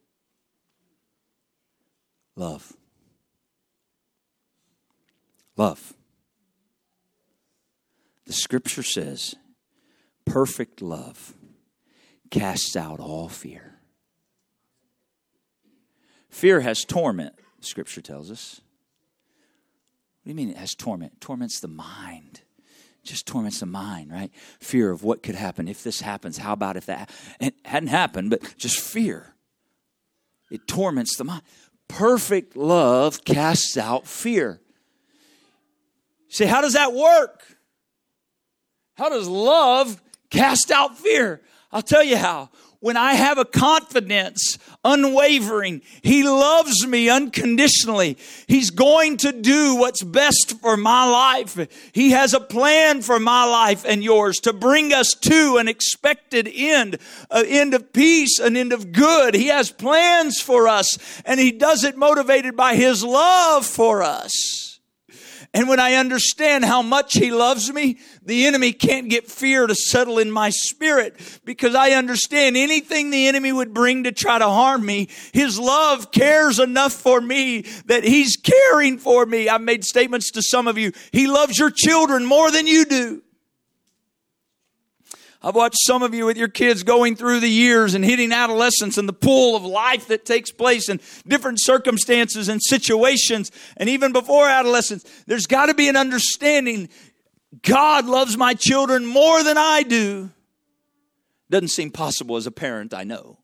[2.35, 2.73] Love.
[5.57, 5.95] Love.
[8.27, 9.35] The scripture says,
[10.25, 11.35] perfect love
[12.31, 13.79] casts out all fear.
[16.29, 18.61] Fear has torment, scripture tells us.
[20.23, 21.21] What do you mean it has torment?
[21.21, 22.43] Torments the mind
[23.07, 24.31] just torments the mind, right?
[24.61, 26.39] Fear of what could happen if this happens.
[26.39, 27.11] How about if that?
[27.41, 29.35] It hadn't happened, but just fear.
[30.51, 31.43] It torments the mind.
[31.89, 34.61] Perfect love casts out fear.
[36.29, 37.43] say, how does that work?
[38.97, 41.43] How does love cast out fear?
[41.71, 42.51] I'll tell you how
[42.81, 48.19] when I have a confidence, unwavering, He loves me unconditionally.
[48.47, 51.59] He's going to do what's best for my life.
[51.93, 56.49] He has a plan for my life and yours to bring us to an expected
[56.53, 56.99] end,
[57.31, 59.35] an end of peace, an end of good.
[59.35, 64.76] He has plans for us and He does it motivated by His love for us.
[65.57, 69.75] And when I understand how much He loves me, the enemy can't get fear to
[69.75, 74.45] settle in my spirit because I understand anything the enemy would bring to try to
[74.45, 79.49] harm me, His love cares enough for me that He's caring for me.
[79.49, 80.93] I've made statements to some of you.
[81.11, 83.23] He loves your children more than you do.
[85.47, 88.99] I've watched some of you with your kids going through the years and hitting adolescence
[88.99, 93.53] and the pool of life that takes place in different circumstances and situations.
[93.77, 96.89] And even before adolescence, there's got to be an understanding
[97.63, 100.31] God loves my children more than I do.
[101.49, 103.36] Doesn't seem possible as a parent, I know.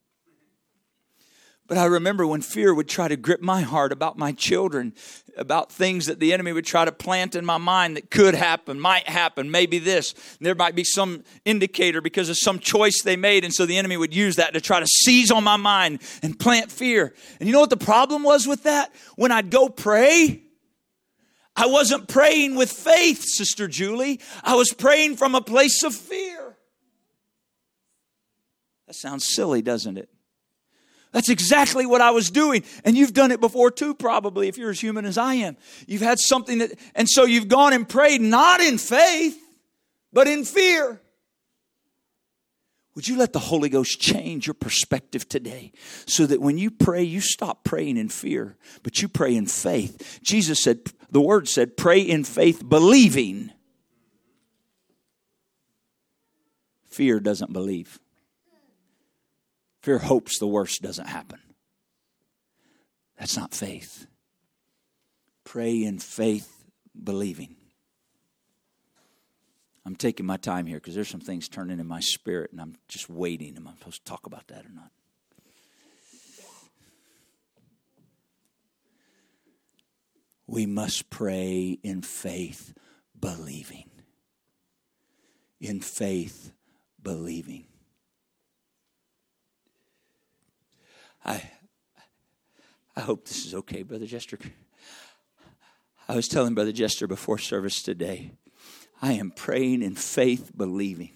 [1.73, 4.93] But I remember when fear would try to grip my heart about my children,
[5.39, 8.79] about things that the enemy would try to plant in my mind that could happen,
[8.79, 10.15] might happen, maybe this.
[10.39, 13.43] There might be some indicator because of some choice they made.
[13.43, 16.39] And so the enemy would use that to try to seize on my mind and
[16.39, 17.15] plant fear.
[17.41, 18.95] And you know what the problem was with that?
[19.17, 20.43] When I'd go pray,
[21.57, 24.21] I wasn't praying with faith, Sister Julie.
[24.45, 26.55] I was praying from a place of fear.
[28.87, 30.11] That sounds silly, doesn't it?
[31.13, 32.65] That's exactly what I was doing.
[32.85, 35.57] And you've done it before too, probably, if you're as human as I am.
[35.87, 39.39] You've had something that, and so you've gone and prayed not in faith,
[40.13, 41.01] but in fear.
[42.95, 45.73] Would you let the Holy Ghost change your perspective today
[46.07, 50.21] so that when you pray, you stop praying in fear, but you pray in faith?
[50.23, 53.51] Jesus said, the word said, pray in faith, believing.
[56.87, 57.99] Fear doesn't believe.
[59.83, 61.41] Fear hopes the worst doesn't happen.
[63.19, 64.07] That's not faith.
[65.45, 66.65] Pray in faith,
[67.03, 67.57] believing.
[69.85, 72.77] I'm taking my time here because there's some things turning in my spirit, and I'm
[72.87, 73.57] just waiting.
[73.57, 74.93] Am I supposed to talk about that or not?
[80.47, 82.75] We must pray in faith,
[83.19, 83.91] believing.
[85.61, 86.53] In faith,
[87.03, 87.65] believing.
[91.25, 91.43] I,
[92.97, 94.39] I hope this is okay, Brother Jester.
[96.09, 98.33] I was telling Brother Jester before service today,
[99.01, 101.11] I am praying in faith, believing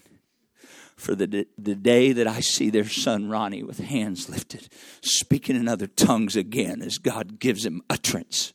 [0.97, 4.67] for the, the day that I see their son Ronnie with hands lifted,
[5.01, 8.51] speaking in other tongues again as God gives him utterance.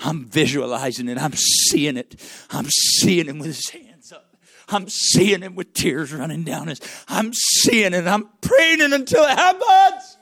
[0.00, 1.18] I'm visualizing it.
[1.18, 2.20] I'm seeing it.
[2.50, 4.36] I'm seeing him with his hands up.
[4.68, 6.80] I'm seeing him with tears running down his.
[7.08, 8.06] I'm seeing it.
[8.06, 10.15] I'm praying it until it happens.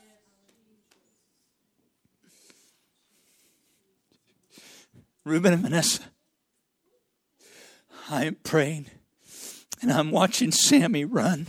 [5.25, 6.03] Reuben and Vanessa,
[8.11, 8.87] I am praying
[9.81, 11.47] and I'm watching Sammy run.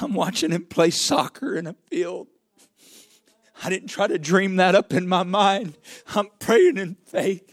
[0.00, 2.28] I'm watching him play soccer in a field.
[3.64, 5.76] I didn't try to dream that up in my mind.
[6.14, 7.48] I'm praying in faith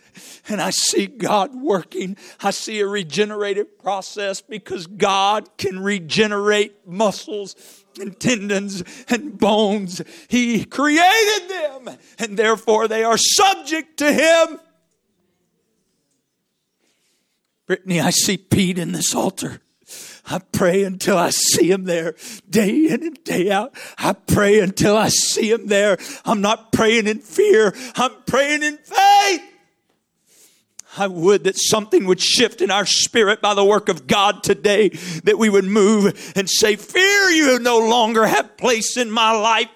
[0.48, 2.18] and I see God working.
[2.42, 7.56] I see a regenerative process because God can regenerate muscles
[8.00, 10.02] and tendons and bones.
[10.28, 14.60] He created them and therefore they are subject to Him.
[17.70, 19.62] Brittany, I see Pete in this altar.
[20.26, 22.16] I pray until I see him there
[22.50, 23.78] day in and day out.
[23.96, 26.00] I pray until I see him there.
[26.26, 27.76] I'm not praying in fear.
[27.96, 29.42] I'm praying in faith.
[30.98, 34.90] I would that something would shift in our spirit by the work of God today,
[35.26, 39.70] that we would move and say, Fear, you no longer have place in my life.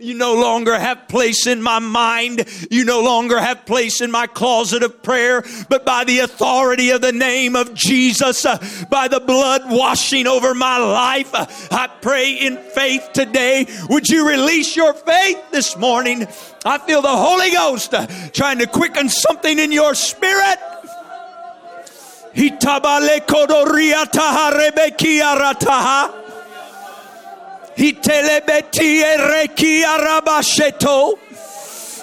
[0.00, 2.48] You no longer have place in my mind.
[2.70, 7.02] You no longer have place in my closet of prayer, but by the authority of
[7.02, 8.56] the name of Jesus, uh,
[8.88, 13.66] by the blood washing over my life, uh, I pray in faith today.
[13.90, 16.26] Would you release your faith this morning?
[16.64, 20.56] I feel the Holy Ghost uh, trying to quicken something in your spirit.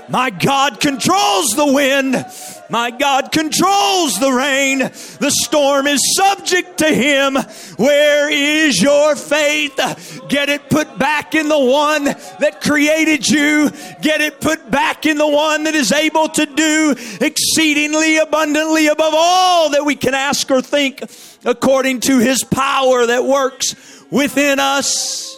[0.10, 2.26] My God controls the wind.
[2.70, 4.80] My God controls the rain.
[4.80, 7.36] The storm is subject to him.
[7.78, 9.76] Where is your faith?
[10.28, 13.70] Get it put back in the one that created you.
[14.02, 19.14] Get it put back in the one that is able to do exceedingly abundantly above
[19.16, 21.04] all that we can ask or think
[21.46, 23.76] according to his power that works
[24.10, 25.38] within us.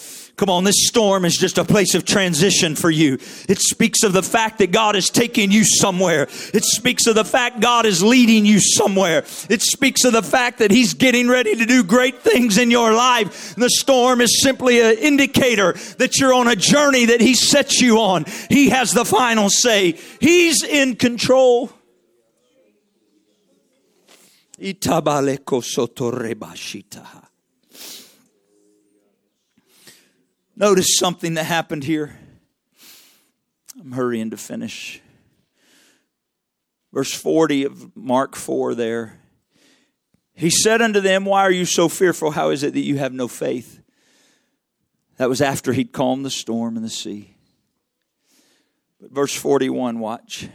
[0.41, 3.19] Come on, this storm is just a place of transition for you.
[3.47, 6.23] It speaks of the fact that God is taking you somewhere.
[6.51, 9.19] It speaks of the fact God is leading you somewhere.
[9.51, 12.91] It speaks of the fact that He's getting ready to do great things in your
[12.91, 13.53] life.
[13.53, 17.99] The storm is simply an indicator that you're on a journey that He sets you
[17.99, 18.25] on.
[18.49, 19.99] He has the final say.
[20.19, 21.71] He's in control.
[24.59, 27.20] Itabaleko sotorebashitaha.
[30.61, 32.15] Notice something that happened here.
[33.79, 35.01] I'm hurrying to finish.
[36.93, 39.19] Verse 40 of Mark 4 there.
[40.35, 42.29] He said unto them, Why are you so fearful?
[42.29, 43.81] How is it that you have no faith?
[45.17, 47.35] That was after he'd calmed the storm and the sea.
[48.99, 50.47] But verse 41, watch.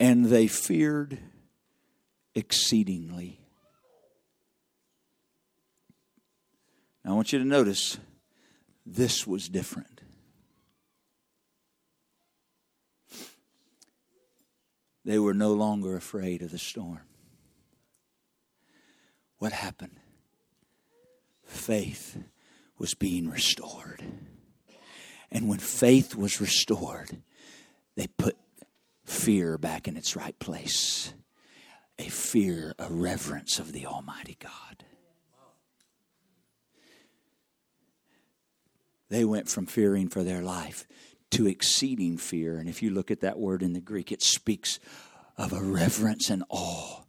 [0.00, 1.18] And they feared
[2.34, 3.37] exceedingly.
[7.08, 7.96] I want you to notice
[8.84, 10.02] this was different.
[15.06, 17.00] They were no longer afraid of the storm.
[19.38, 20.00] What happened?
[21.46, 22.18] Faith
[22.76, 24.04] was being restored.
[25.30, 27.22] And when faith was restored,
[27.96, 28.36] they put
[29.06, 31.14] fear back in its right place
[31.98, 34.84] a fear, a reverence of the Almighty God.
[39.08, 40.86] They went from fearing for their life
[41.30, 42.58] to exceeding fear.
[42.58, 44.78] And if you look at that word in the Greek, it speaks
[45.36, 47.02] of a reverence and awe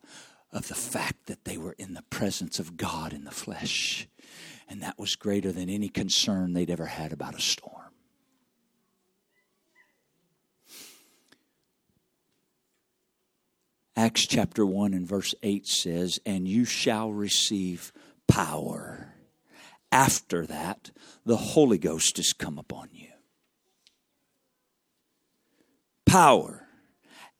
[0.51, 4.07] of the fact that they were in the presence of God in the flesh.
[4.67, 7.75] And that was greater than any concern they'd ever had about a storm.
[13.95, 17.91] Acts chapter 1 and verse 8 says, And you shall receive
[18.27, 19.08] power
[19.91, 20.91] after that,
[21.25, 23.07] the Holy Ghost has come upon you.
[26.05, 26.67] Power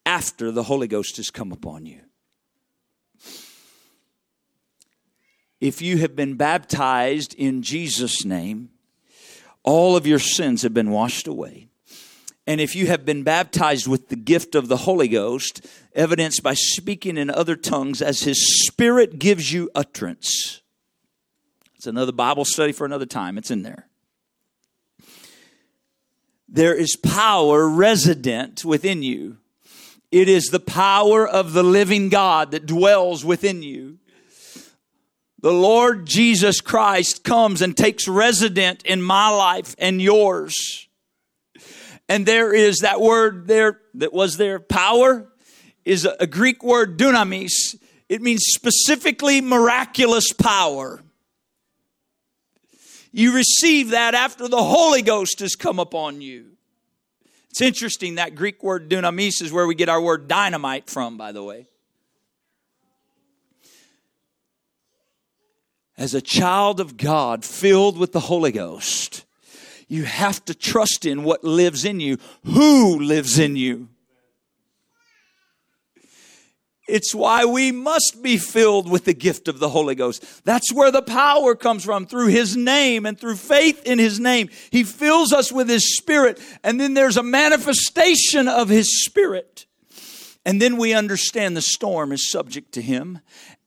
[0.06, 2.02] after the Holy Ghost has come upon you.
[5.60, 8.70] If you have been baptized in Jesus' name,
[9.64, 11.68] all of your sins have been washed away.
[12.48, 16.56] And if you have been baptized with the gift of the Holy Ghost, evidenced by
[16.56, 20.62] speaking in other tongues as His Spirit gives you utterance,
[21.80, 23.38] it's another Bible study for another time.
[23.38, 23.88] It's in there.
[26.50, 29.38] There is power resident within you.
[30.12, 33.98] It is the power of the living God that dwells within you.
[35.42, 40.90] The Lord Jesus Christ comes and takes resident in my life and yours.
[42.10, 45.32] And there is that word there that was there, power,
[45.86, 47.78] is a Greek word dunamis.
[48.10, 51.04] It means specifically miraculous power.
[53.12, 56.52] You receive that after the Holy Ghost has come upon you.
[57.50, 61.32] It's interesting that Greek word dunamis is where we get our word dynamite from, by
[61.32, 61.68] the way.
[65.98, 69.26] As a child of God filled with the Holy Ghost,
[69.88, 73.90] you have to trust in what lives in you, who lives in you.
[76.90, 80.44] It's why we must be filled with the gift of the Holy Ghost.
[80.44, 84.50] That's where the power comes from through His name and through faith in His name.
[84.72, 89.68] He fills us with His Spirit, and then there's a manifestation of His Spirit.
[90.46, 93.20] And then we understand the storm is subject to Him.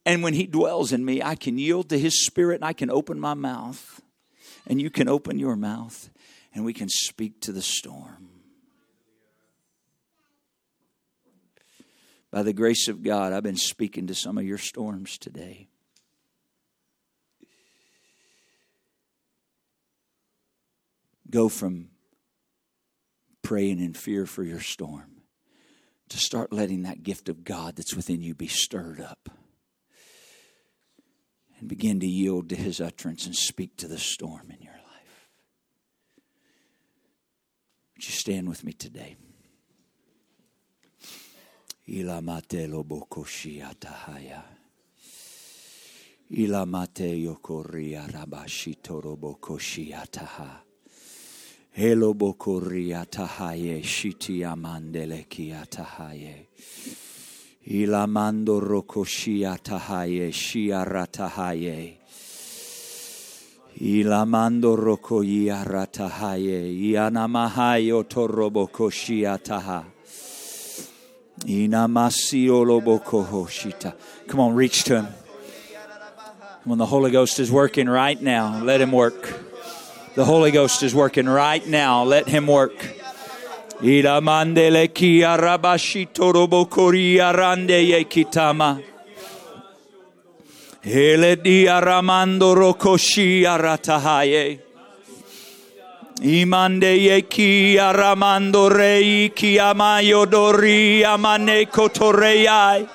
[0.04, 2.90] And when He dwells in me, I can yield to His Spirit and I can
[2.90, 4.00] open my mouth.
[4.66, 6.10] And you can open your mouth
[6.54, 8.31] and we can speak to the storm.
[12.32, 15.68] By the grace of God, I've been speaking to some of your storms today.
[21.28, 21.90] Go from
[23.42, 25.20] praying in fear for your storm
[26.08, 29.28] to start letting that gift of God that's within you be stirred up
[31.58, 35.28] and begin to yield to his utterance and speak to the storm in your life.
[37.94, 39.16] Would you stand with me today?
[41.88, 44.42] Ilamate lobokoshiatahaya.
[46.30, 50.60] Ilamate yokoria rabashitorobokoshiyataha.
[51.72, 56.46] Helo bokoria tahaye shiti amandele kia tahaye.
[57.66, 61.98] Ilamando rokoshia tahaye shiara tahaye.
[63.80, 66.72] Ilamando rokoyia ratahaye.
[66.92, 69.84] Ianamahayo torobokoshia taha.
[74.28, 75.08] Come on, reach to him.
[76.64, 79.52] When the Holy Ghost is working right now, let him work.
[80.14, 82.04] The Holy Ghost is working right now.
[82.04, 82.76] Let Him work.
[83.80, 87.32] Iramandele kia rabashito robo koria
[96.20, 102.88] Imande ye ki aramando rei ki amayo dori amane kotoreyai.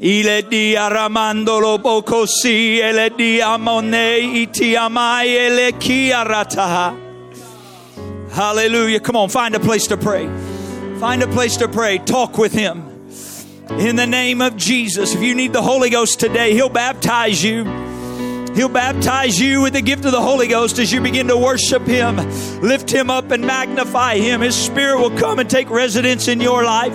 [0.00, 7.00] Ile di aramandolo bokosi ele di amone iti amai ele kiarataha.
[8.32, 8.98] Hallelujah.
[8.98, 10.26] Come on, find a place to pray.
[10.98, 11.98] Find a place to pray.
[11.98, 12.82] Talk with him.
[13.78, 15.14] In the name of Jesus.
[15.14, 17.83] If you need the Holy Ghost today, he'll baptize you.
[18.54, 21.82] He'll baptize you with the gift of the Holy Ghost as you begin to worship
[21.82, 22.16] Him.
[22.60, 24.42] Lift Him up and magnify Him.
[24.42, 26.94] His Spirit will come and take residence in your life.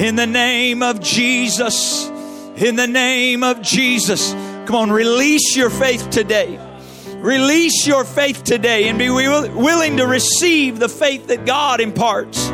[0.00, 2.08] In the name of Jesus.
[2.56, 4.32] In the name of Jesus.
[4.66, 6.58] Come on, release your faith today.
[7.24, 12.50] Release your faith today and be willing to receive the faith that God imparts.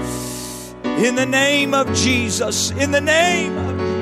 [0.84, 2.70] In the name of Jesus.
[2.70, 3.99] In the name of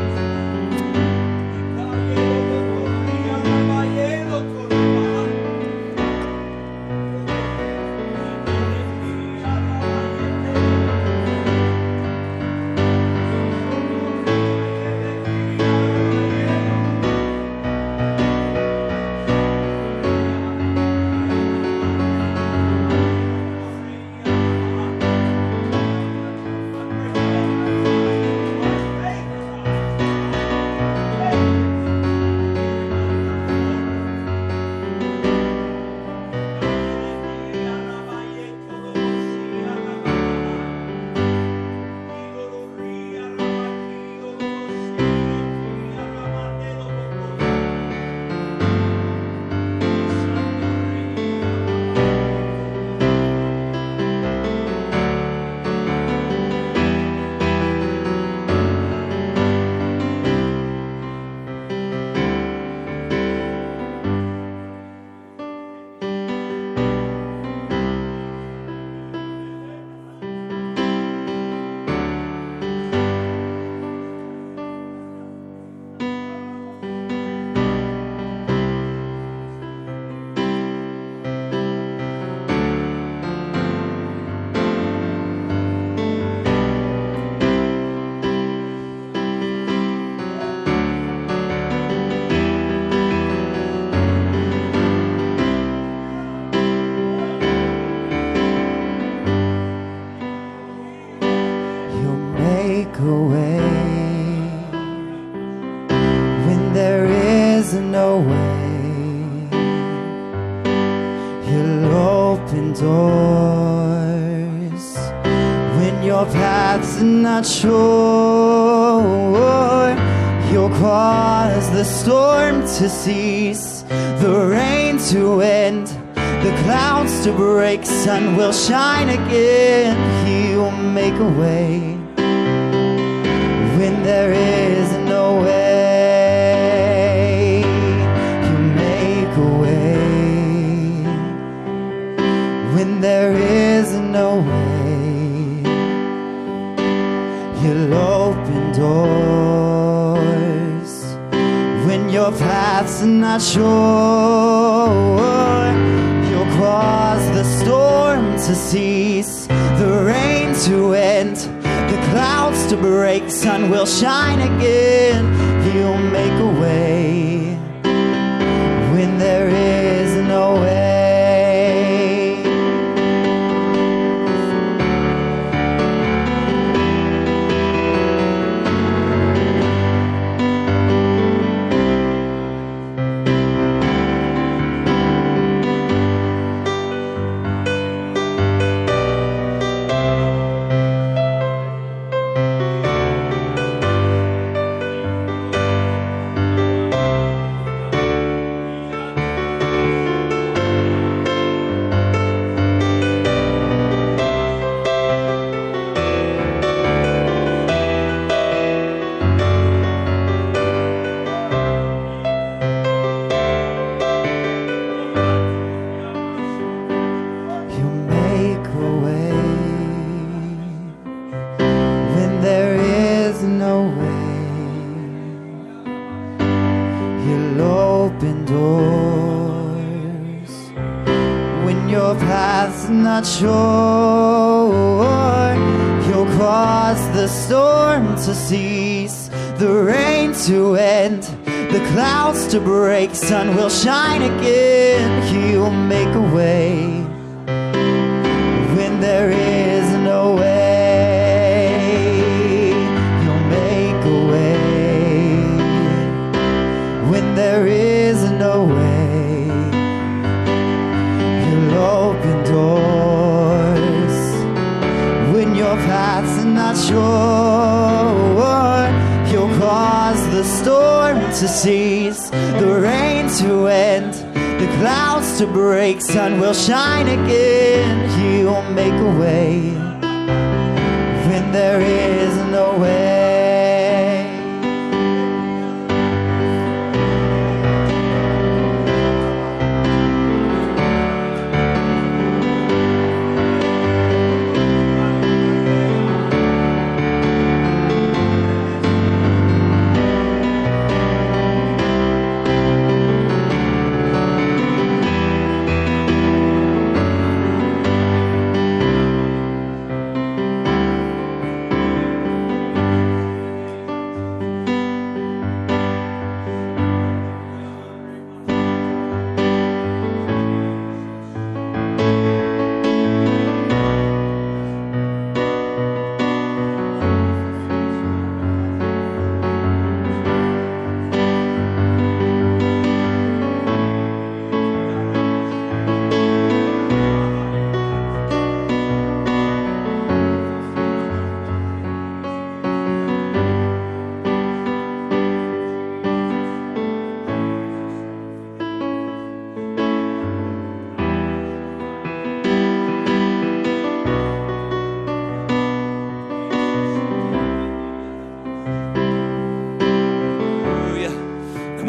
[128.09, 129.48] Sun will shine again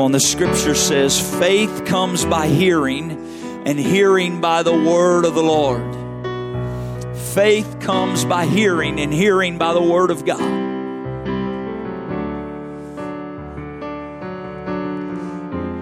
[0.09, 3.11] on, the scripture says faith comes by hearing,
[3.67, 5.83] and hearing by the word of the Lord.
[7.35, 10.41] Faith comes by hearing, and hearing by the word of God.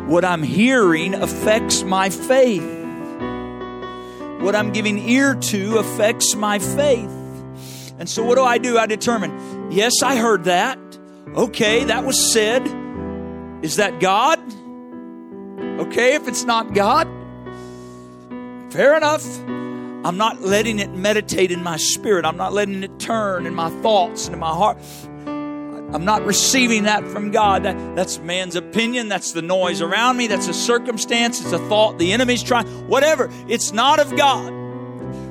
[0.09, 2.63] What I'm hearing affects my faith.
[4.41, 7.11] What I'm giving ear to affects my faith.
[7.97, 8.77] And so, what do I do?
[8.77, 10.77] I determine, yes, I heard that.
[11.33, 12.76] Okay, that was said.
[13.61, 14.39] Is that God?
[15.79, 17.07] Okay, if it's not God,
[18.71, 19.25] fair enough.
[20.05, 22.23] I'm not letting it meditate in my spirit.
[22.23, 24.77] I'm not letting it turn in my thoughts and in my heart.
[25.25, 27.63] I'm not receiving that from God.
[27.63, 29.09] That, that's man's opinion.
[29.09, 30.27] That's the noise around me.
[30.27, 31.41] That's a circumstance.
[31.41, 32.67] It's a thought the enemy's trying.
[32.87, 33.29] Whatever.
[33.47, 34.53] It's not of God.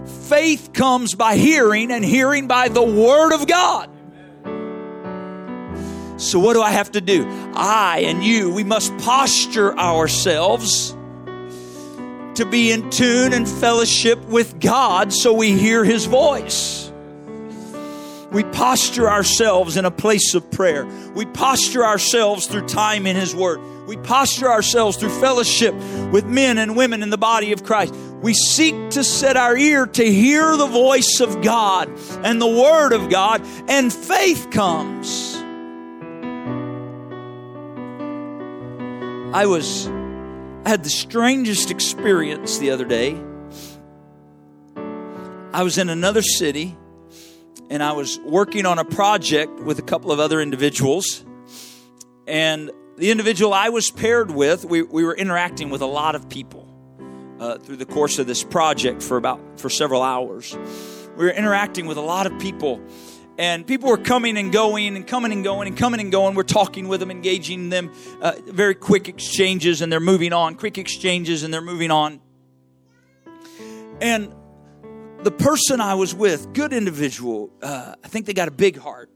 [0.09, 3.91] Faith comes by hearing, and hearing by the Word of God.
[6.27, 7.25] So, what do I have to do?
[7.55, 10.91] I and you, we must posture ourselves
[12.35, 16.91] to be in tune and fellowship with God so we hear His voice.
[18.33, 20.85] We posture ourselves in a place of prayer.
[21.15, 23.61] We posture ourselves through time in His Word.
[23.87, 25.75] We posture ourselves through fellowship
[26.11, 27.95] with men and women in the body of Christ.
[28.21, 31.89] We seek to set our ear to hear the voice of God
[32.25, 35.36] and the Word of God, and faith comes.
[39.37, 43.23] I was, I had the strangest experience the other day.
[45.53, 46.75] I was in another city
[47.69, 51.23] and I was working on a project with a couple of other individuals.
[52.27, 56.31] And the individual I was paired with, we, we were interacting with a lot of
[56.31, 56.67] people
[57.39, 60.57] uh, through the course of this project for about for several hours.
[61.15, 62.81] We were interacting with a lot of people,
[63.39, 66.35] and people were coming and going and coming and going and coming and going.
[66.35, 70.55] We're talking with them, engaging them, uh, very quick exchanges, and they're moving on.
[70.55, 72.21] Quick exchanges, and they're moving on.
[74.01, 74.35] And
[75.23, 79.11] the person I was with, good individual, uh, I think they got a big heart,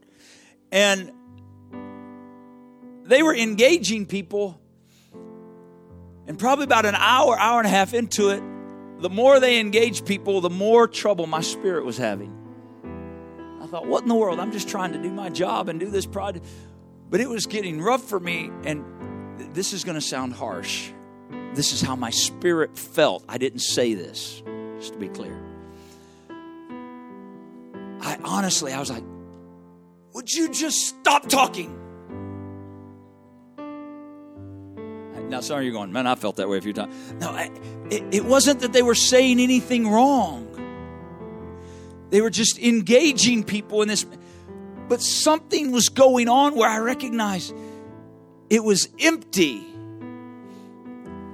[0.71, 1.11] and
[3.03, 4.59] they were engaging people.
[6.27, 8.41] And probably about an hour, hour and a half into it,
[9.01, 12.40] the more they engaged people, the more trouble my spirit was having.
[13.71, 14.39] Thought, what in the world?
[14.39, 16.45] I'm just trying to do my job and do this project.
[17.09, 18.83] But it was getting rough for me, and
[19.53, 20.91] this is going to sound harsh.
[21.53, 23.23] This is how my spirit felt.
[23.29, 24.43] I didn't say this,
[24.77, 25.41] just to be clear.
[28.01, 29.03] I honestly, I was like,
[30.13, 31.77] would you just stop talking?
[35.29, 36.93] Now, some of you going, man, I felt that way a few times.
[37.21, 37.49] No, I,
[37.89, 40.50] it, it wasn't that they were saying anything wrong.
[42.11, 44.05] They were just engaging people in this.
[44.87, 47.55] But something was going on where I recognized
[48.49, 49.65] it was empty.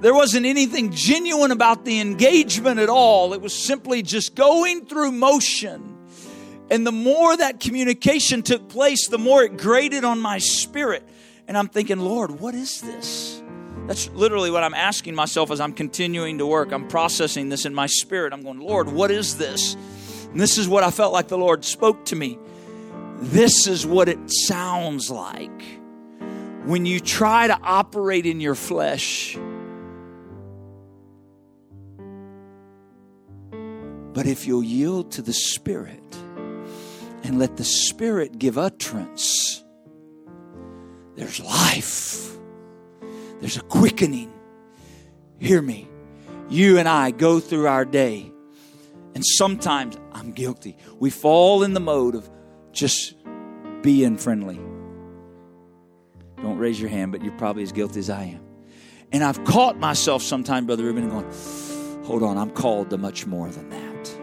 [0.00, 3.34] There wasn't anything genuine about the engagement at all.
[3.34, 5.96] It was simply just going through motion.
[6.70, 11.02] And the more that communication took place, the more it grated on my spirit.
[11.48, 13.42] And I'm thinking, Lord, what is this?
[13.88, 16.70] That's literally what I'm asking myself as I'm continuing to work.
[16.70, 18.32] I'm processing this in my spirit.
[18.32, 19.76] I'm going, Lord, what is this?
[20.30, 22.38] And this is what I felt like the Lord spoke to me.
[23.20, 25.62] This is what it sounds like
[26.64, 29.36] when you try to operate in your flesh.
[34.12, 36.02] But if you'll yield to the Spirit
[37.22, 39.64] and let the Spirit give utterance,
[41.16, 42.28] there's life
[43.40, 44.32] there's a quickening.
[45.38, 45.88] Hear me.
[46.48, 48.32] You and I go through our day,
[49.14, 50.76] and sometimes I'm guilty.
[50.98, 52.28] We fall in the mode of
[52.72, 53.14] just
[53.82, 54.56] being friendly.
[56.42, 58.40] Don't raise your hand, but you're probably as guilty as I am.
[59.12, 61.24] And I've caught myself sometime, Brother Ruben, going,
[62.04, 64.18] hold on, I'm called to much more than that.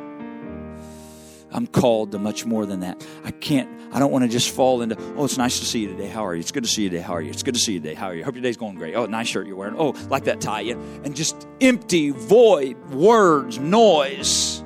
[1.52, 3.06] I'm called to much more than that.
[3.24, 5.88] I can't, I don't want to just fall into, oh, it's nice to see you
[5.88, 6.08] today.
[6.08, 6.42] How are you?
[6.42, 7.02] It's good to see you today.
[7.02, 7.30] How are you?
[7.30, 7.94] It's good to see you today.
[7.94, 8.26] How are you?
[8.26, 8.96] Hope your day's going great.
[8.96, 9.76] Oh, nice shirt you're wearing.
[9.78, 10.62] Oh, like that tie.
[10.62, 10.74] Yeah.
[11.06, 14.65] And just empty, void words, noise.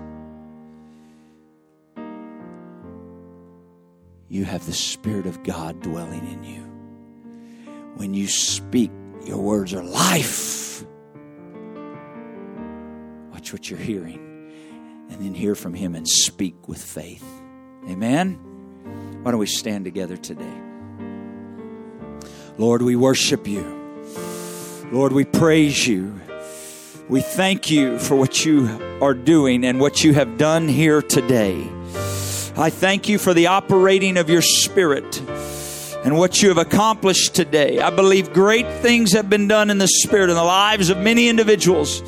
[4.30, 6.62] You have the Spirit of God dwelling in you.
[7.96, 8.92] When you speak,
[9.26, 10.86] your words are life.
[13.32, 14.54] Watch what you're hearing
[15.10, 17.26] and then hear from Him and speak with faith.
[17.90, 18.36] Amen?
[19.24, 20.54] Why don't we stand together today?
[22.60, 23.64] Lord, we worship you.
[24.92, 26.20] Lord, we praise you.
[27.10, 28.68] We thank you for what you
[29.02, 31.68] are doing and what you have done here today.
[32.60, 35.22] I thank you for the operating of your Spirit
[36.04, 37.80] and what you have accomplished today.
[37.80, 41.30] I believe great things have been done in the Spirit in the lives of many
[41.30, 42.02] individuals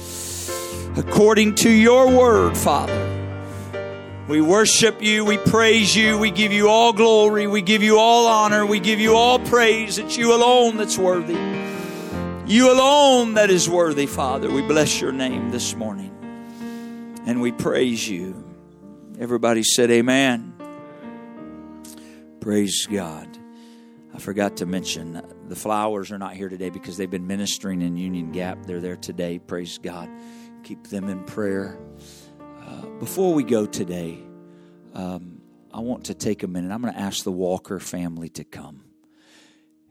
[0.97, 3.07] according to your word, Father.
[4.27, 8.27] We worship you, we praise you, we give you all glory, we give you all
[8.27, 9.99] honor, we give you all praise.
[9.99, 11.39] It's you alone that's worthy.
[12.45, 14.51] You alone that is worthy, Father.
[14.51, 16.11] We bless your name this morning
[17.25, 18.50] and we praise you.
[19.22, 20.53] Everybody said, Amen.
[22.41, 23.38] Praise God.
[24.13, 27.95] I forgot to mention the flowers are not here today because they've been ministering in
[27.95, 28.65] Union Gap.
[28.65, 29.39] They're there today.
[29.39, 30.09] Praise God
[30.63, 31.78] keep them in prayer.
[32.65, 34.19] Uh, before we go today,
[34.93, 35.41] um,
[35.74, 36.72] I want to take a minute.
[36.72, 38.84] I'm going to ask the Walker family to come.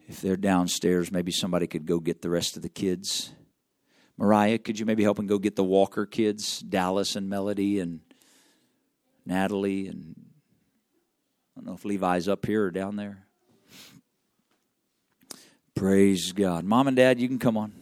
[0.09, 3.33] If they're downstairs, maybe somebody could go get the rest of the kids.
[4.17, 8.01] Mariah, could you maybe help and go get the Walker kids, Dallas and Melody and
[9.31, 13.27] Natalie and I don't know if Levi's up here or down there.
[15.75, 16.65] Praise God.
[16.65, 17.73] Mom and Dad, you can come on.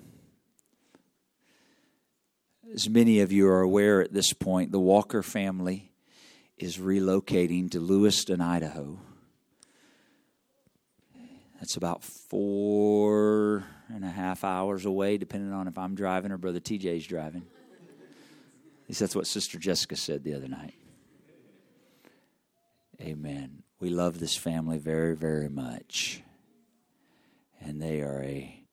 [2.74, 5.90] As many of you are aware at this point, the Walker family
[6.58, 8.98] is relocating to Lewiston, Idaho.
[11.58, 16.60] That's about four and a half hours away, depending on if I'm driving or Brother
[16.60, 17.46] TJ's driving.
[18.82, 20.77] At least that's what Sister Jessica said the other night.
[23.00, 23.62] Amen.
[23.78, 26.20] We love this family very, very much.
[27.60, 28.64] And they are a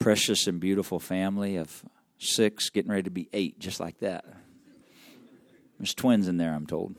[0.00, 1.84] precious and beautiful family of
[2.18, 4.24] six, getting ready to be eight, just like that.
[5.78, 6.96] There's twins in there, I'm told.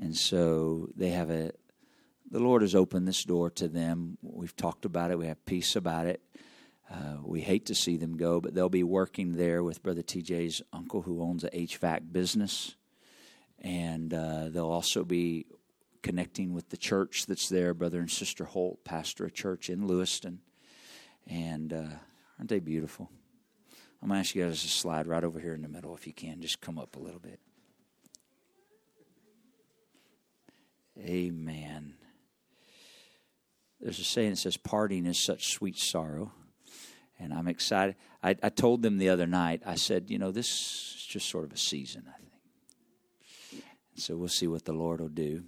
[0.00, 1.52] And so they have a,
[2.28, 4.18] the Lord has opened this door to them.
[4.22, 6.20] We've talked about it, we have peace about it.
[6.90, 10.62] Uh, we hate to see them go, but they'll be working there with Brother TJ's
[10.72, 12.74] uncle, who owns a HVAC business.
[13.62, 15.46] And uh, they'll also be
[16.02, 17.72] connecting with the church that's there.
[17.72, 20.40] Brother and Sister Holt pastor a church in Lewiston.
[21.26, 21.88] And uh,
[22.38, 23.08] aren't they beautiful?
[24.02, 26.06] I'm going to ask you guys to slide right over here in the middle if
[26.06, 26.40] you can.
[26.40, 27.38] Just come up a little bit.
[30.98, 31.94] Amen.
[33.80, 36.32] There's a saying that says, Parting is such sweet sorrow
[37.22, 37.94] and I'm excited.
[38.22, 41.44] I, I told them the other night, I said, you know, this is just sort
[41.44, 42.31] of a season, I think.
[43.94, 45.44] So we'll see what the Lord will do.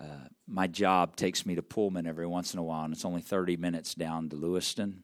[0.00, 3.20] Uh, my job takes me to Pullman every once in a while, and it's only
[3.20, 5.02] 30 minutes down to Lewiston.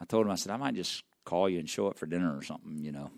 [0.00, 2.36] I told him, I said, I might just call you and show up for dinner
[2.36, 3.10] or something, you know.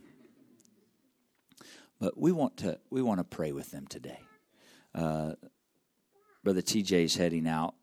[2.01, 4.19] But we want to we want to pray with them today.
[4.95, 5.35] Uh,
[6.43, 7.75] Brother is heading out.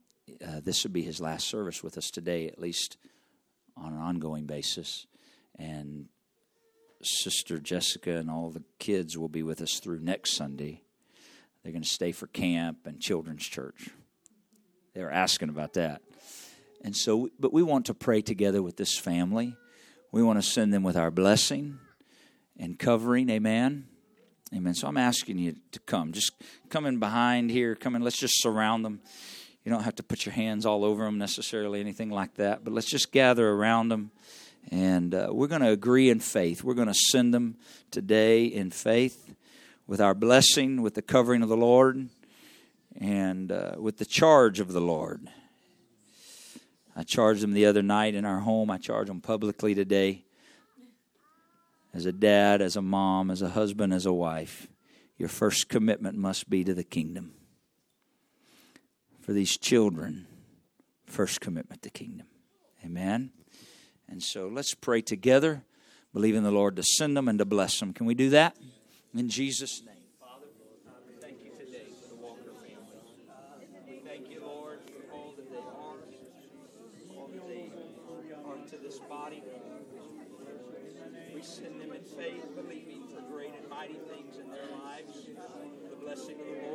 [0.45, 2.97] Uh, this would be his last service with us today, at least
[3.75, 5.07] on an ongoing basis.
[5.57, 6.09] And
[7.05, 10.81] Sister Jessica and all the kids will be with us through next Sunday.
[11.63, 13.89] They're going to stay for camp and children's church.
[14.93, 16.01] They were asking about that.
[16.83, 19.55] And so, but we want to pray together with this family.
[20.11, 21.79] We want to send them with our blessing
[22.57, 23.29] and covering.
[23.29, 23.87] Amen.
[24.53, 24.73] Amen.
[24.73, 26.11] So I'm asking you to come.
[26.11, 26.33] Just
[26.69, 27.75] come in behind here.
[27.75, 28.01] Come in.
[28.01, 29.01] Let's just surround them.
[29.63, 32.63] You don't have to put your hands all over them necessarily, anything like that.
[32.63, 34.11] But let's just gather around them.
[34.69, 36.63] And uh, we're going to agree in faith.
[36.63, 37.57] We're going to send them
[37.89, 39.33] today in faith
[39.87, 42.09] with our blessing, with the covering of the Lord,
[42.99, 45.27] and uh, with the charge of the Lord.
[46.95, 48.69] I charged them the other night in our home.
[48.69, 50.23] I charge them publicly today.
[51.93, 54.67] As a dad, as a mom, as a husband, as a wife,
[55.17, 57.33] your first commitment must be to the kingdom
[59.21, 60.27] for these children,
[61.05, 62.27] first commitment to kingdom.
[62.83, 63.31] Amen.
[64.11, 65.63] And so let's pray together,
[66.13, 67.93] believing the Lord to send them and to bless them.
[67.93, 68.57] Can we do that?
[69.15, 69.95] In Jesus' name.
[70.19, 70.47] Father,
[71.21, 73.07] thank you today for the Walker family.
[74.05, 75.95] Thank you, Lord, for all that they are,
[78.69, 79.41] to this body.
[81.33, 85.25] We send them in faith, believing for great and mighty things in their lives.
[85.89, 86.70] The blessing of the Lord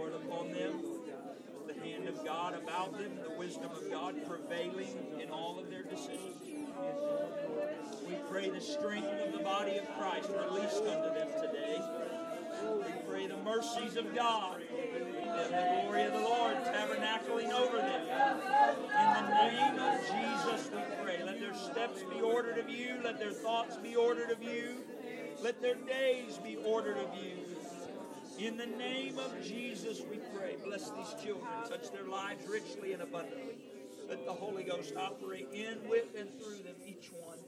[2.16, 6.36] of God about them, the wisdom of God prevailing in all of their decisions.
[8.08, 11.80] We pray the strength of the body of Christ released unto them today.
[12.76, 18.02] We pray the mercies of God and the glory of the Lord tabernacling over them.
[18.02, 21.22] In the name of Jesus, we pray.
[21.24, 23.00] Let their steps be ordered of you.
[23.02, 24.84] Let their thoughts be ordered of you.
[25.42, 27.45] Let their days be ordered of you.
[28.38, 30.56] In the name of Jesus, we pray.
[30.62, 31.48] Bless these children.
[31.68, 33.56] Touch their lives richly and abundantly.
[34.08, 37.38] Let the Holy Ghost operate in, with, and through them, each one.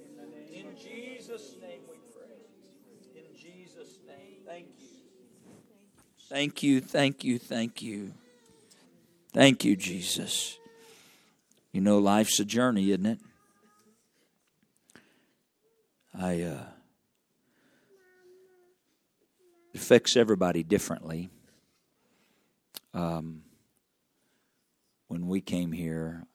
[0.52, 3.20] In Jesus' name we pray.
[3.20, 4.38] In Jesus' name.
[4.46, 4.86] Thank you.
[6.28, 8.12] Thank you, thank you, thank you.
[9.32, 10.58] Thank you, Jesus.
[11.72, 13.18] You know, life's a journey, isn't it?
[16.18, 16.64] I, uh,
[19.78, 21.30] affects everybody differently.
[22.92, 23.42] Um,
[25.06, 26.26] when we came here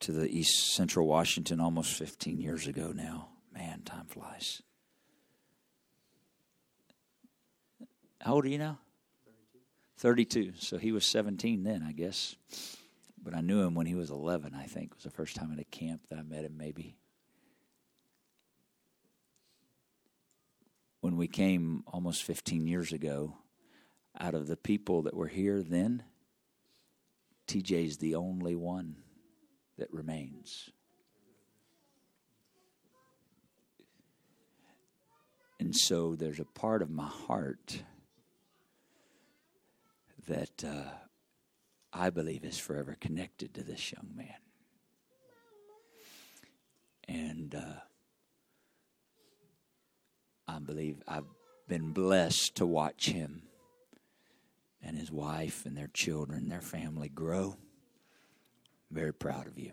[0.00, 4.60] to the East Central Washington almost 15 years ago now, man, time flies.
[8.20, 8.78] How old are you now?
[9.96, 10.50] 32.
[10.50, 10.52] 32.
[10.58, 12.36] So he was 17 then, I guess.
[13.22, 14.90] But I knew him when he was 11, I think.
[14.90, 16.94] It was the first time at a camp that I met him, maybe.
[21.04, 23.36] When we came almost 15 years ago,
[24.18, 26.02] out of the people that were here then,
[27.46, 28.96] TJ's the only one
[29.76, 30.70] that remains.
[35.60, 37.82] And so there's a part of my heart
[40.26, 40.88] that uh,
[41.92, 44.40] I believe is forever connected to this young man.
[47.06, 47.80] And uh,
[50.46, 51.24] I believe I've
[51.68, 53.42] been blessed to watch him
[54.82, 57.56] and his wife and their children, their family grow.
[58.90, 59.72] Very proud of you.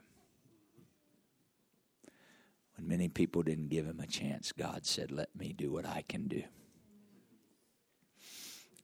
[2.78, 6.04] When many people didn't give him a chance, God said, Let me do what I
[6.08, 6.44] can do.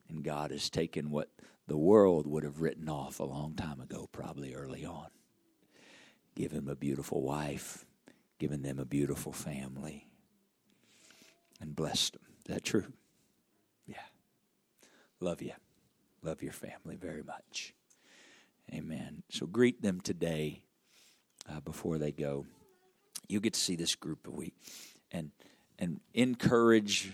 [0.10, 1.30] And God has taken what
[1.68, 5.08] the world would have written off a long time ago, probably early on.
[6.36, 7.86] Give him a beautiful wife,
[8.38, 10.07] given them a beautiful family,
[11.60, 12.22] and blessed them.
[12.48, 12.86] Is that true?
[13.86, 13.96] Yeah.
[15.20, 15.54] Love you.
[16.22, 17.74] love your family very much.
[18.74, 19.24] Amen.
[19.30, 20.64] So greet them today
[21.50, 22.46] uh, before they go.
[23.28, 24.56] You get to see this group a week
[25.12, 25.32] and
[25.80, 27.14] and encourage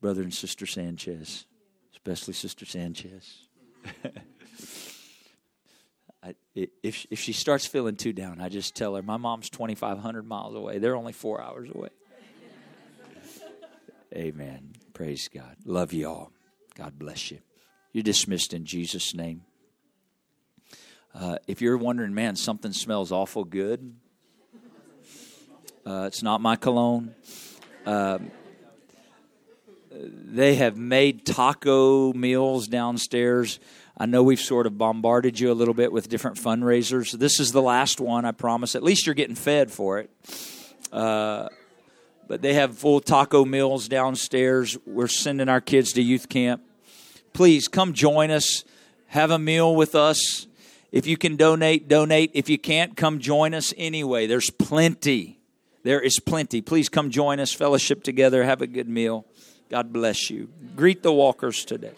[0.00, 1.46] brother and sister Sanchez,
[1.92, 3.48] especially Sister Sanchez.
[6.22, 9.74] I, if if she starts feeling too down, I just tell her my mom's twenty
[9.74, 10.78] five hundred miles away.
[10.78, 11.90] They're only four hours away.
[14.14, 14.72] Amen.
[14.94, 15.56] Praise God.
[15.64, 16.32] Love you all.
[16.74, 17.38] God bless you.
[17.92, 19.42] You're dismissed in Jesus' name.
[21.14, 23.94] Uh, if you're wondering, man, something smells awful good,
[25.86, 27.14] uh, it's not my cologne.
[27.84, 28.18] Uh,
[29.90, 33.58] they have made taco meals downstairs.
[33.96, 37.12] I know we've sort of bombarded you a little bit with different fundraisers.
[37.12, 38.74] This is the last one, I promise.
[38.74, 40.10] At least you're getting fed for it.
[40.92, 41.48] Uh,
[42.28, 44.76] but they have full taco meals downstairs.
[44.86, 46.62] We're sending our kids to youth camp.
[47.32, 48.64] Please come join us,
[49.06, 50.46] have a meal with us.
[50.92, 52.30] If you can donate, donate.
[52.34, 54.26] If you can't, come join us anyway.
[54.26, 55.38] There's plenty.
[55.82, 56.60] There is plenty.
[56.60, 59.26] Please come join us, fellowship together, have a good meal.
[59.70, 60.48] God bless you.
[60.76, 61.92] Greet the walkers today.